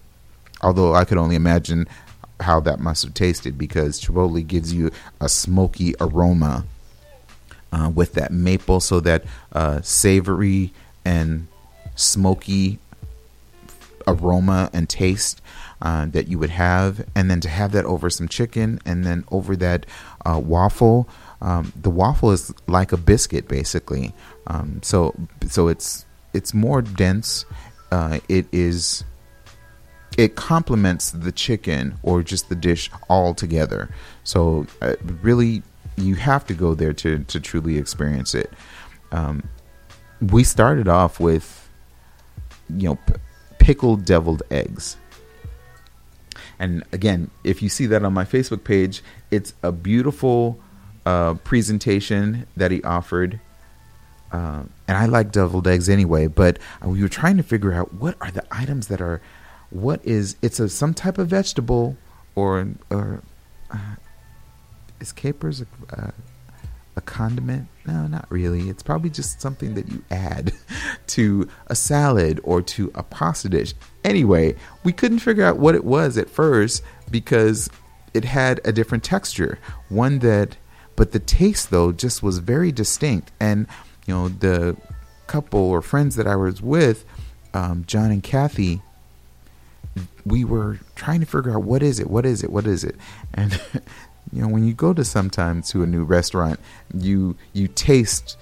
[0.62, 1.86] although I could only imagine
[2.40, 4.90] how that must have tasted because chipotle gives you
[5.20, 6.64] a smoky aroma
[7.72, 10.72] uh, with that maple, so that uh, savory
[11.04, 11.46] and
[11.94, 12.78] smoky
[14.06, 15.40] aroma and taste
[15.82, 19.24] uh, that you would have, and then to have that over some chicken, and then
[19.30, 19.86] over that
[20.26, 21.08] uh, waffle.
[21.40, 24.12] Um, the waffle is like a biscuit, basically.
[24.46, 25.14] Um, so,
[25.48, 26.04] so it's
[26.34, 27.44] it's more dense.
[27.90, 29.04] Uh, it is
[30.20, 33.88] it complements the chicken or just the dish all together.
[34.22, 35.62] So, uh, really,
[35.96, 38.52] you have to go there to to truly experience it.
[39.12, 39.48] Um,
[40.20, 41.70] we started off with,
[42.68, 43.14] you know, p-
[43.58, 44.98] pickled deviled eggs.
[46.58, 50.60] And again, if you see that on my Facebook page, it's a beautiful
[51.06, 53.40] uh, presentation that he offered.
[54.30, 58.16] Uh, and I like deviled eggs anyway, but we were trying to figure out what
[58.20, 59.22] are the items that are,
[59.70, 61.96] what is, it's a some type of vegetable
[62.34, 63.22] or, or
[63.70, 63.96] uh,
[65.00, 66.12] is capers a,
[66.96, 67.68] a condiment?
[67.86, 68.68] No, not really.
[68.68, 70.52] It's probably just something that you add
[71.08, 73.74] to a salad or to a pasta dish.
[74.04, 77.70] Anyway, we couldn't figure out what it was at first because
[78.14, 79.58] it had a different texture.
[79.88, 80.56] One that,
[80.96, 83.32] but the taste though just was very distinct.
[83.40, 83.66] And,
[84.06, 84.76] you know, the
[85.26, 87.04] couple or friends that I was with,
[87.54, 88.82] um, John and Kathy,
[90.24, 92.96] we were trying to figure out what is it, what is it, what is it,
[93.34, 93.60] and
[94.32, 96.60] you know when you go to sometimes to a new restaurant
[96.94, 98.36] you you taste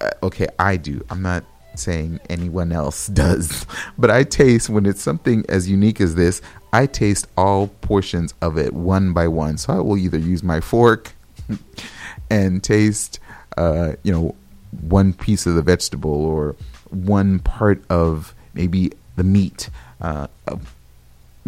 [0.00, 1.04] uh, okay i do.
[1.10, 1.44] I'm not
[1.74, 6.42] saying anyone else does but i taste when it's something as unique as this
[6.72, 9.58] i taste all portions of it one by one.
[9.58, 11.12] So i will either use my fork
[12.30, 13.20] and taste
[13.56, 14.34] uh, you know
[14.82, 16.54] one piece of the vegetable or
[16.90, 19.70] one part of maybe the meat
[20.00, 20.26] uh,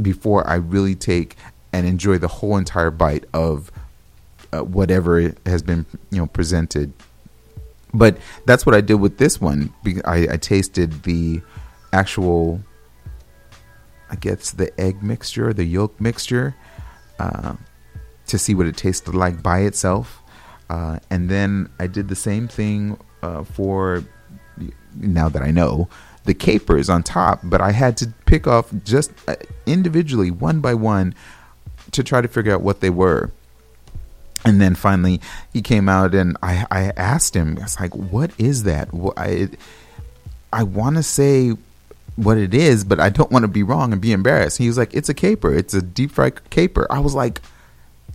[0.01, 1.37] before i really take
[1.73, 3.71] and enjoy the whole entire bite of
[4.53, 6.93] uh, whatever has been you know presented.
[7.93, 9.73] But that's what I did with this one.
[10.05, 11.41] I, I tasted the
[11.93, 12.61] actual,
[14.09, 16.55] I guess the egg mixture, the yolk mixture,
[17.19, 17.57] uh,
[18.29, 20.23] to see what it tasted like by itself,
[20.69, 24.05] uh, and then I did the same thing uh, for.
[24.97, 25.89] Now that I know
[26.25, 30.75] the capers on top, but I had to pick off just uh, individually, one by
[30.75, 31.15] one,
[31.93, 33.31] to try to figure out what they were.
[34.45, 35.21] And then finally,
[35.53, 38.89] he came out and I, I asked him, I was like, what is that?
[39.17, 39.49] I,
[40.53, 41.57] I want to say
[42.17, 44.59] what it is, but I don't want to be wrong and be embarrassed.
[44.59, 45.55] He was like, it's a caper.
[45.55, 46.87] It's a deep fried caper.
[46.91, 47.41] I was like,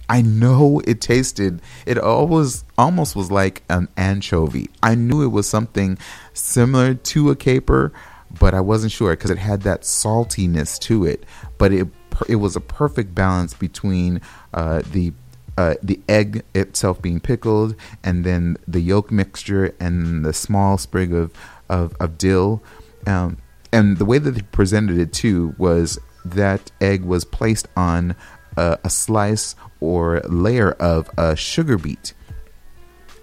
[0.08, 4.70] I know it tasted, it always almost was like an anchovy.
[4.84, 5.97] I knew it was something
[6.34, 7.91] similar to a caper,
[8.39, 11.24] but I wasn't sure because it had that saltiness to it.
[11.58, 11.88] But it
[12.30, 14.22] it was a perfect balance between
[14.53, 15.14] uh, the
[15.58, 21.14] uh, the egg itself being pickled, and then the yolk mixture and the small sprig
[21.14, 21.34] of
[21.70, 22.62] of, of dill.
[23.08, 23.38] Um,
[23.72, 28.16] and the way that they presented it too was that egg was placed on
[28.58, 32.14] a, a slice or layer of a sugar beet,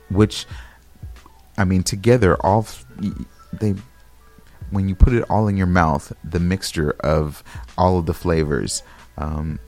[0.09, 0.47] which
[1.57, 2.67] I mean together all
[3.53, 3.75] they
[4.71, 7.45] when you put it all in your mouth, the mixture of
[7.77, 8.83] all of the flavors.
[9.19, 9.59] Um,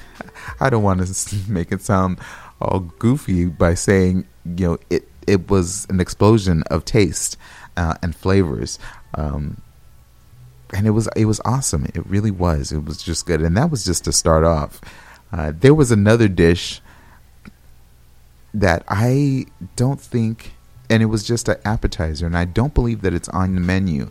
[0.60, 2.18] I don't want to make it sound
[2.60, 7.36] all goofy by saying, you know, it it was an explosion of taste
[7.76, 8.78] uh, and flavors.
[9.14, 9.60] Um,
[10.74, 11.86] and it was it was awesome.
[11.86, 12.72] It really was.
[12.72, 14.80] It was just good, and that was just to start off.
[15.32, 16.80] Uh, there was another dish
[18.54, 20.52] that I don't think,
[20.88, 24.10] and it was just an appetizer, and I don't believe that it's on the menu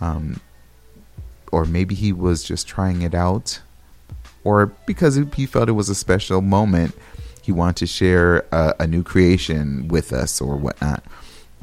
[0.00, 0.40] um,
[1.50, 3.60] or maybe he was just trying it out,
[4.44, 6.94] or because he felt it was a special moment,
[7.42, 11.02] he wanted to share a, a new creation with us or whatnot.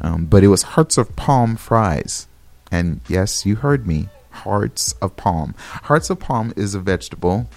[0.02, 2.28] Um, but it was hearts of palm fries,
[2.72, 5.54] and yes, you heard me, hearts of palm.
[5.58, 7.48] Hearts of palm is a vegetable.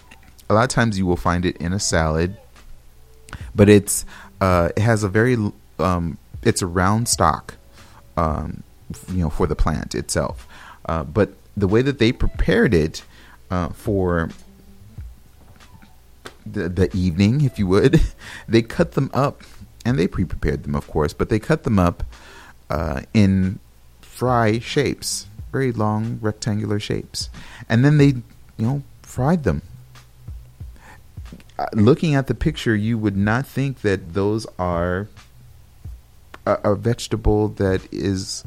[0.51, 2.37] A lot of times you will find it in a salad,
[3.55, 4.05] but it's
[4.41, 5.37] uh, it has a very
[5.79, 7.57] um, it's a round stalk,
[8.17, 8.63] um,
[9.11, 10.47] you know, for the plant itself.
[10.87, 13.03] Uh, but the way that they prepared it
[13.51, 14.31] uh, for
[16.47, 18.01] the, the evening, if you would,
[18.49, 19.43] they cut them up,
[19.85, 22.05] and they pre-prepared them, of course, but they cut them up
[22.71, 23.59] uh, in
[24.01, 27.31] fry shapes, very long rectangular shapes,
[27.69, 28.23] and then they, you
[28.59, 29.63] know, fried them.
[31.59, 35.09] Uh, looking at the picture, you would not think that those are
[36.47, 38.45] a, a vegetable that is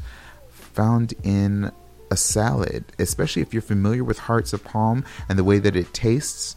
[0.50, 1.70] found in
[2.10, 5.92] a salad, especially if you're familiar with Hearts of Palm and the way that it
[5.92, 6.56] tastes.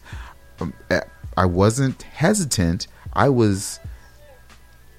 [0.60, 1.00] Um, eh,
[1.36, 2.86] I wasn't hesitant.
[3.12, 3.78] I was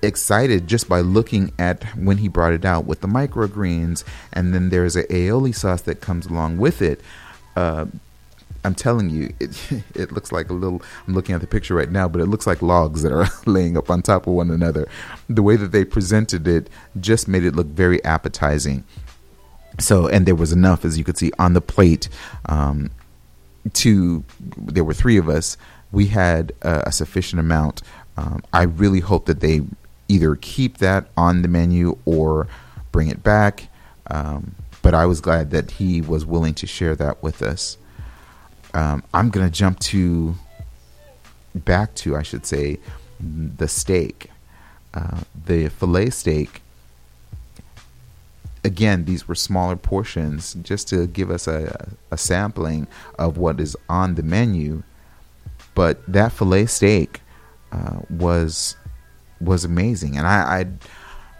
[0.03, 4.03] excited just by looking at when he brought it out with the microgreens,
[4.33, 7.01] and then there's a aioli sauce that comes along with it.
[7.55, 7.87] Uh,
[8.67, 10.81] I'm telling you, it, it looks like a little.
[11.07, 13.77] I'm looking at the picture right now, but it looks like logs that are laying
[13.77, 14.87] up on top of one another.
[15.27, 18.83] The way that they presented it just made it look very appetizing.
[19.79, 22.09] So, and there was enough, as you could see, on the plate.
[22.45, 22.91] Um,
[23.73, 24.23] to
[24.57, 25.57] there were three of us.
[25.91, 27.81] We had uh, a sufficient amount.
[28.17, 29.61] Um, I really hope that they
[30.07, 32.47] either keep that on the menu or
[32.91, 33.69] bring it back.
[34.09, 37.77] Um, but I was glad that he was willing to share that with us.
[38.73, 40.35] Um, I'm gonna jump to
[41.55, 42.79] back to, I should say,
[43.19, 44.29] the steak,
[44.93, 46.61] uh, the fillet steak.
[48.63, 52.87] Again, these were smaller portions just to give us a, a sampling
[53.17, 54.83] of what is on the menu.
[55.73, 57.21] But that fillet steak
[57.71, 58.75] uh, was
[59.39, 60.65] was amazing, and I,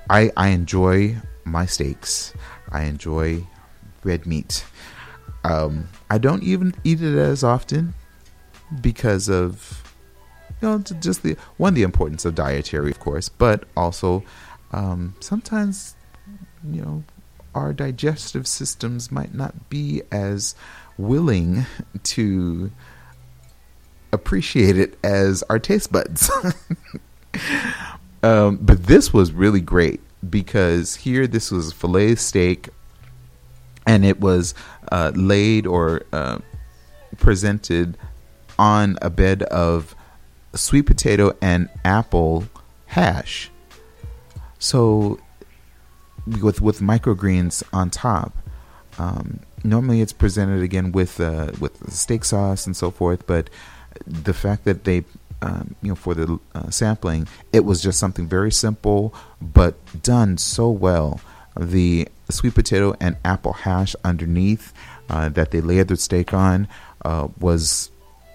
[0.10, 2.34] I I I enjoy my steaks.
[2.72, 3.46] I enjoy
[4.04, 4.64] red meat.
[5.44, 7.94] Um, I don't even eat it as often
[8.82, 9.84] because of
[10.62, 14.24] you know just the one the importance of dietary, of course, but also
[14.72, 15.96] um, sometimes
[16.70, 17.04] you know
[17.56, 20.56] our digestive systems might not be as
[20.98, 21.66] willing
[22.04, 22.72] to
[24.12, 26.30] appreciate it as our taste buds.
[28.24, 32.70] um, but this was really great because here this was filet steak
[33.88, 34.54] and it was
[34.92, 36.38] uh, laid or uh,
[37.18, 37.98] presented
[38.60, 39.96] on a bed of
[40.54, 42.44] sweet potato and apple
[42.88, 43.50] hash.
[44.60, 45.20] So
[46.42, 48.38] with with microgreens on top.
[49.00, 53.50] Um, normally, it's presented again with uh, with steak sauce and so forth, but
[54.06, 55.06] the fact that they
[55.42, 60.38] um, you know, for the uh, sampling, it was just something very simple, but done
[60.38, 61.22] so well.
[61.56, 64.74] The sweet potato and apple hash underneath
[65.10, 66.68] uh, that they layered the steak on
[67.06, 67.90] uh, was,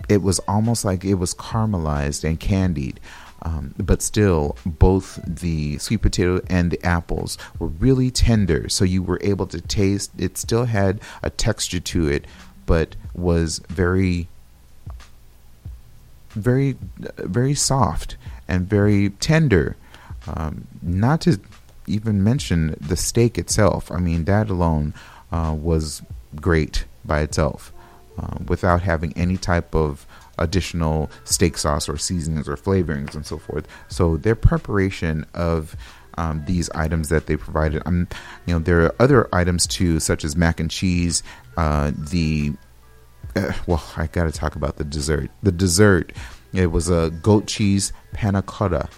[0.08, 3.00] it was almost like it was caramelized and candied.
[3.44, 9.02] Um, but still, both the sweet potato and the apples were really tender, so you
[9.02, 10.12] were able to taste.
[10.16, 12.24] It still had a texture to it,
[12.66, 14.28] but was very
[16.30, 16.76] very
[17.18, 18.16] very soft
[18.46, 19.76] and very tender.
[20.28, 21.40] Um, not to
[21.86, 23.90] even mention the steak itself.
[23.90, 24.94] I mean, that alone
[25.30, 26.02] uh, was
[26.36, 27.72] great by itself,
[28.18, 30.06] uh, without having any type of
[30.38, 33.66] additional steak sauce or seasonings or flavorings and so forth.
[33.88, 35.76] So their preparation of
[36.18, 38.08] um, these items that they provided, um,
[38.46, 41.22] you know, there are other items too, such as mac and cheese,
[41.56, 42.52] uh, the
[43.34, 45.30] uh, well, I got to talk about the dessert.
[45.42, 46.12] The dessert,
[46.52, 48.88] it was a goat cheese panna cotta,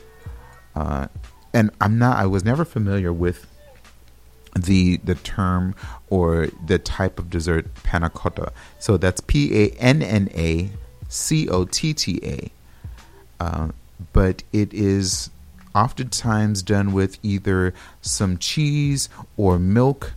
[0.74, 1.06] uh,
[1.54, 2.18] and I'm not.
[2.18, 3.46] I was never familiar with
[4.56, 5.74] the the term
[6.10, 8.52] or the type of dessert panna cotta.
[8.78, 10.70] So that's P A N N A
[11.08, 12.50] C O T T A.
[13.42, 13.68] Uh,
[14.12, 15.30] but it is
[15.74, 20.12] oftentimes done with either some cheese or milk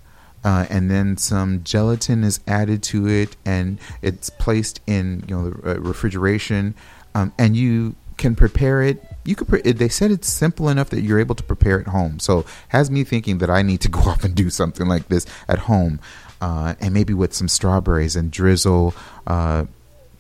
[0.47, 5.49] uh, and then some gelatin is added to it, and it's placed in you know
[5.49, 6.73] the uh, refrigeration,
[7.15, 9.03] um, and you can prepare it.
[9.23, 9.47] You could.
[9.47, 12.19] Pre- they said it's simple enough that you're able to prepare at home.
[12.19, 15.25] So has me thinking that I need to go off and do something like this
[15.47, 15.99] at home,
[16.41, 18.93] uh, and maybe with some strawberries and drizzle,
[19.25, 19.65] uh,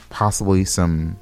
[0.09, 1.17] possibly some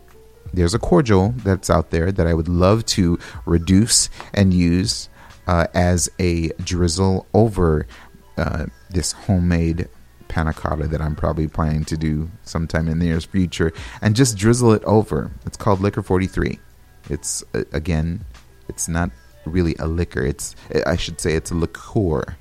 [0.54, 5.10] there's a cordial that's out there that I would love to reduce and use
[5.48, 7.88] uh, as a drizzle over
[8.38, 9.90] uh, this homemade
[10.28, 13.72] panna cotta that I'm probably planning to do sometime in the near future
[14.02, 15.32] and just drizzle it over.
[15.46, 16.60] It's called Licor 43.
[17.10, 18.26] It's uh, again,
[18.68, 19.12] it's not
[19.46, 20.24] really a liquor.
[20.26, 20.56] It's
[20.86, 22.38] I should say it's a liqueur.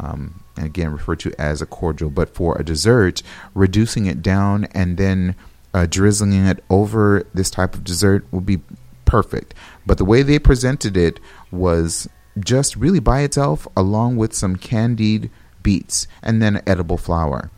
[0.00, 3.22] Um, again, referred to as a cordial, but for a dessert,
[3.54, 5.36] reducing it down and then
[5.72, 8.60] uh, drizzling it over this type of dessert would be
[9.04, 9.54] perfect.
[9.86, 11.20] But the way they presented it
[11.50, 12.08] was
[12.38, 15.30] just really by itself, along with some candied
[15.64, 17.50] beets and then edible flower.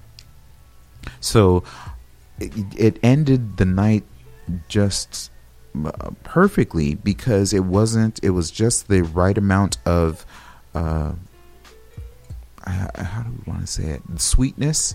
[1.21, 1.63] So
[2.41, 4.05] it, it ended the night
[4.69, 5.31] just
[5.85, 10.25] uh, perfectly because it wasn't, it was just the right amount of,
[10.75, 11.13] uh,
[12.65, 14.95] how do we want to say it, sweetness.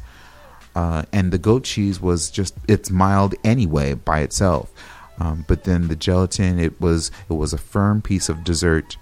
[0.74, 4.72] Uh, and the goat cheese was just it's mild anyway by itself
[5.20, 8.95] um, but then the gelatin it was it was a firm piece of dessert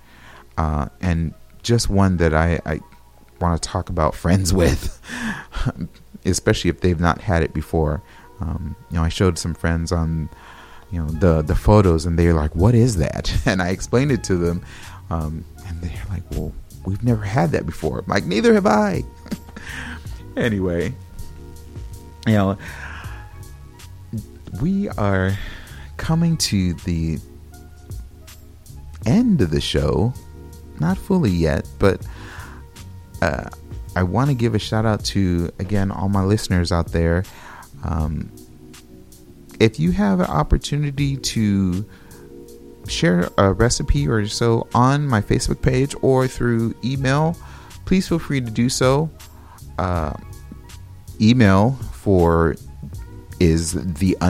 [0.58, 1.32] uh, and
[1.62, 2.80] just one that I, I
[3.40, 5.00] want to talk about friends with,
[6.26, 8.02] especially if they've not had it before.
[8.40, 10.30] Um, you know, I showed some friends on,
[10.92, 14.24] you know, the the photos, and they're like, "What is that?" And I explained it
[14.26, 14.64] to them,
[15.10, 16.54] um, and they're like, "Well,
[16.86, 19.04] we've never had that before." I'm like, neither have I.
[20.38, 20.94] anyway,
[22.26, 22.58] you know,
[24.62, 25.38] we are
[25.98, 27.20] coming to the
[29.06, 30.14] end of the show.
[30.80, 32.02] Not fully yet, but
[33.22, 33.50] uh,
[33.96, 37.24] I want to give a shout out to, again, all my listeners out there.
[37.84, 38.32] Um,
[39.60, 41.86] if you have an opportunity to
[42.88, 47.36] share a recipe or so on my Facebook page or through email,
[47.86, 49.10] please feel free to do so.
[49.78, 50.14] Uh,
[51.22, 52.56] email for
[53.40, 54.28] is the at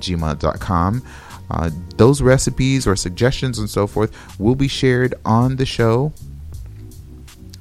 [0.00, 1.02] gmail.com.
[1.50, 6.12] Uh, those recipes or suggestions and so forth will be shared on the show.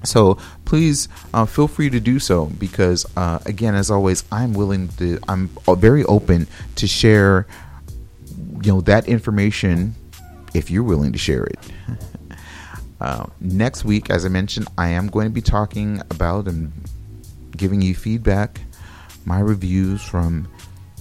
[0.03, 4.87] So please uh, feel free to do so because, uh, again, as always, I'm willing
[4.97, 6.47] to, I'm very open
[6.77, 7.45] to share,
[8.63, 9.95] you know, that information
[10.53, 11.59] if you're willing to share it.
[13.01, 16.71] Uh, next week, as I mentioned, I am going to be talking about and
[17.57, 18.61] giving you feedback,
[19.25, 20.47] my reviews from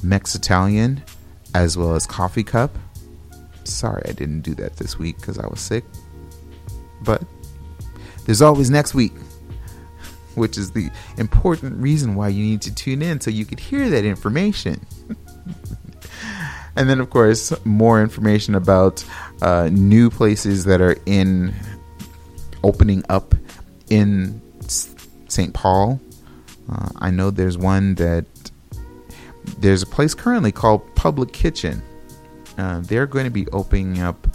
[0.03, 1.03] Mexitalian
[1.55, 2.77] as well as Coffee Cup.
[3.65, 5.85] Sorry I didn't do that this week because I was sick.
[7.03, 7.23] But
[8.31, 9.13] there's always next week,
[10.37, 13.91] which is the important reason why you need to tune in so you could hear
[13.91, 14.81] that information.
[16.77, 19.05] and then, of course, more information about
[19.43, 21.53] uh, new places that are in
[22.63, 23.35] opening up
[23.89, 25.53] in St.
[25.53, 26.01] Paul.
[26.71, 28.27] Uh, I know there's one that
[29.59, 31.83] there's a place currently called Public Kitchen.
[32.57, 34.29] Uh, they're going to be opening up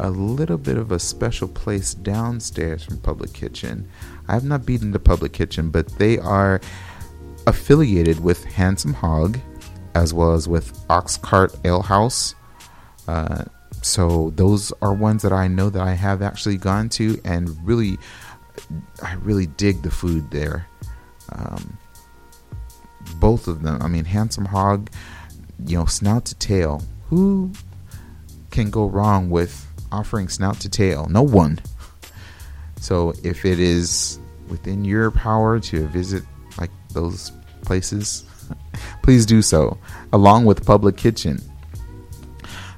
[0.00, 3.88] a little bit of a special place downstairs from Public Kitchen.
[4.28, 6.60] I have not been to Public Kitchen, but they are
[7.46, 9.38] affiliated with Handsome Hog
[9.94, 12.34] as well as with Oxcart Ale House.
[13.08, 13.44] Uh,
[13.82, 17.98] so those are ones that I know that I have actually gone to and really,
[19.02, 20.66] I really dig the food there.
[21.32, 21.78] Um,
[23.16, 23.80] both of them.
[23.82, 24.90] I mean, Handsome Hog,
[25.66, 26.82] you know, snout to tail.
[27.08, 27.52] Who
[28.50, 31.06] can go wrong with offering snout to tail?
[31.08, 31.60] No one.
[32.80, 34.18] So if it is
[34.48, 36.24] within your power to visit
[36.58, 37.32] like those
[37.62, 38.24] places,
[39.02, 39.78] please do so,
[40.12, 41.38] along with Public Kitchen.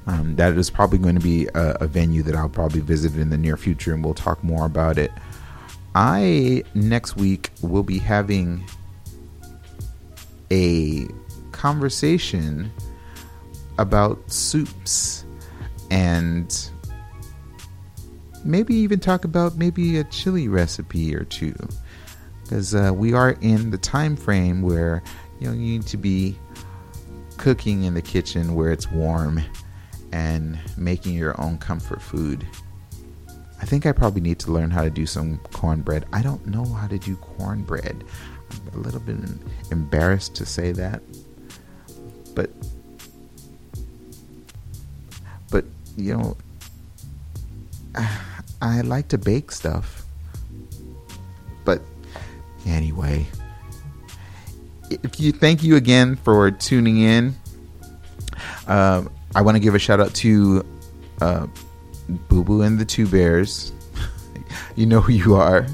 [0.07, 3.31] Um, that is probably going to be a, a, venue that I'll probably visit in
[3.31, 5.13] the near future, and we'll talk more about it.
[5.95, 8.65] I next week will be having
[10.51, 11.07] a
[11.53, 12.73] conversation
[13.79, 15.25] about soups
[15.91, 16.72] and
[18.45, 21.55] maybe even talk about maybe a chili recipe or two.
[22.43, 25.03] Because uh, we are in the time frame where
[25.41, 26.37] you know you need to be
[27.37, 29.43] cooking in the kitchen where it's warm
[30.13, 32.47] and making your own comfort food.
[33.61, 36.05] I think i probably need to learn how to do some cornbread.
[36.13, 38.05] I don't know how to do cornbread.
[38.51, 39.17] I'm a little bit
[39.71, 41.01] embarrassed to say that,
[42.35, 42.51] but
[45.51, 45.65] but
[45.97, 46.37] you know,
[48.63, 50.05] I like to bake stuff.
[51.65, 51.83] But
[52.65, 53.27] anyway,
[54.89, 57.35] if you thank you again for tuning in.
[58.69, 59.05] Uh,
[59.35, 60.65] I want to give a shout out to
[61.21, 61.47] uh,
[62.29, 63.73] Boo Boo and the Two Bears.
[64.77, 65.67] you know who you are.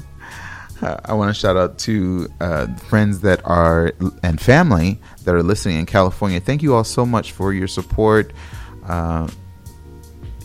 [0.81, 3.91] I want to shout out to uh, friends that are
[4.23, 6.39] and family that are listening in California.
[6.39, 8.31] Thank you all so much for your support.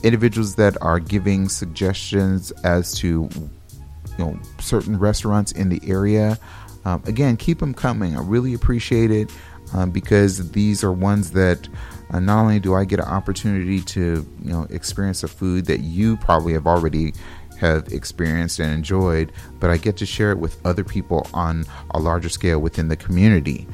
[0.04, 6.38] Individuals that are giving suggestions as to you know certain restaurants in the area.
[6.84, 8.16] Um, again, keep them coming.
[8.16, 9.32] I really appreciate it
[9.72, 11.68] um, because these are ones that
[12.10, 15.80] uh, not only do I get an opportunity to you know experience a food that
[15.80, 17.14] you probably have already
[17.58, 21.98] have experienced and enjoyed, but I get to share it with other people on a
[21.98, 23.66] larger scale within the community.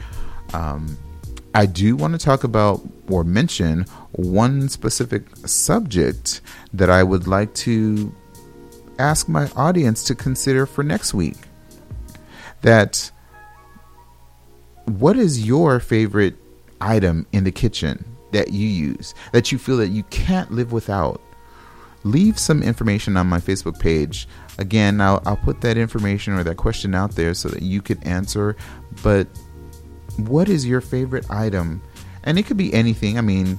[0.55, 0.97] Um,
[1.55, 3.85] I do want to talk about or mention
[4.21, 6.41] one specific subject
[6.73, 8.15] that I would like to
[8.99, 11.37] ask my audience to consider for next week.
[12.63, 13.11] That
[14.85, 16.37] what is your favorite
[16.81, 21.21] item in the kitchen that you use that you feel that you can't live without?
[22.05, 24.27] leave some information on my Facebook page.
[24.59, 28.03] Again, I'll, I'll put that information or that question out there so that you could
[28.07, 28.57] answer.
[29.03, 29.27] But
[30.17, 31.83] what is your favorite item?
[32.25, 33.19] And it could be anything.
[33.19, 33.59] I mean,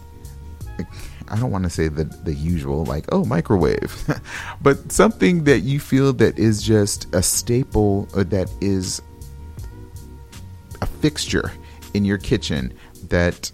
[1.27, 4.05] I don't want to say the the usual like oh microwave,
[4.61, 9.01] but something that you feel that is just a staple or that is
[10.81, 11.51] a fixture
[11.93, 12.73] in your kitchen
[13.09, 13.51] that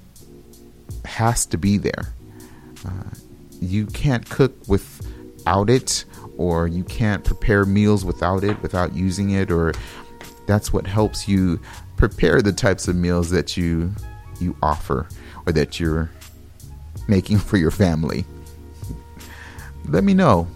[1.06, 2.14] has to be there.
[2.86, 3.10] Uh,
[3.60, 6.06] you can't cook without it,
[6.38, 9.74] or you can't prepare meals without it, without using it, or
[10.46, 11.60] that's what helps you
[11.96, 13.92] prepare the types of meals that you
[14.40, 15.08] you offer
[15.46, 16.10] or that you're
[17.08, 18.26] making for your family.
[19.88, 20.48] Let me know.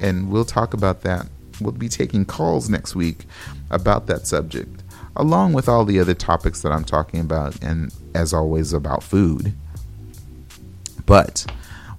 [0.00, 1.26] And we'll talk about that.
[1.60, 3.26] We'll be taking calls next week
[3.70, 4.82] about that subject,
[5.16, 9.54] along with all the other topics that I'm talking about, and as always, about food.
[11.06, 11.46] But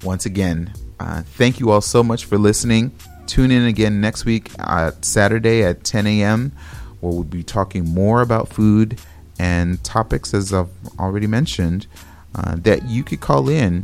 [0.03, 2.91] once again, uh, thank you all so much for listening.
[3.25, 6.51] Tune in again next week at Saturday at 10 a.m.,
[6.99, 8.99] where we'll be talking more about food
[9.39, 10.69] and topics, as I've
[10.99, 11.87] already mentioned,
[12.35, 13.83] uh, that you could call in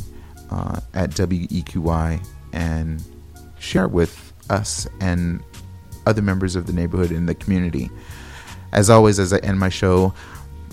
[0.52, 3.04] uh, at WEQY and
[3.60, 5.44] share with us and
[6.06, 7.90] other members of the neighborhood and the community.
[8.72, 10.14] As always, as I end my show,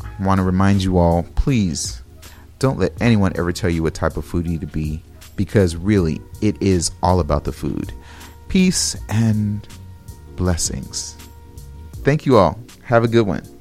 [0.02, 2.02] I want to remind you all please
[2.58, 5.02] don't let anyone ever tell you what type of food you to be
[5.36, 7.92] because really it is all about the food.
[8.48, 9.66] Peace and
[10.36, 11.16] blessings.
[11.96, 12.58] Thank you all.
[12.82, 13.55] Have a good one.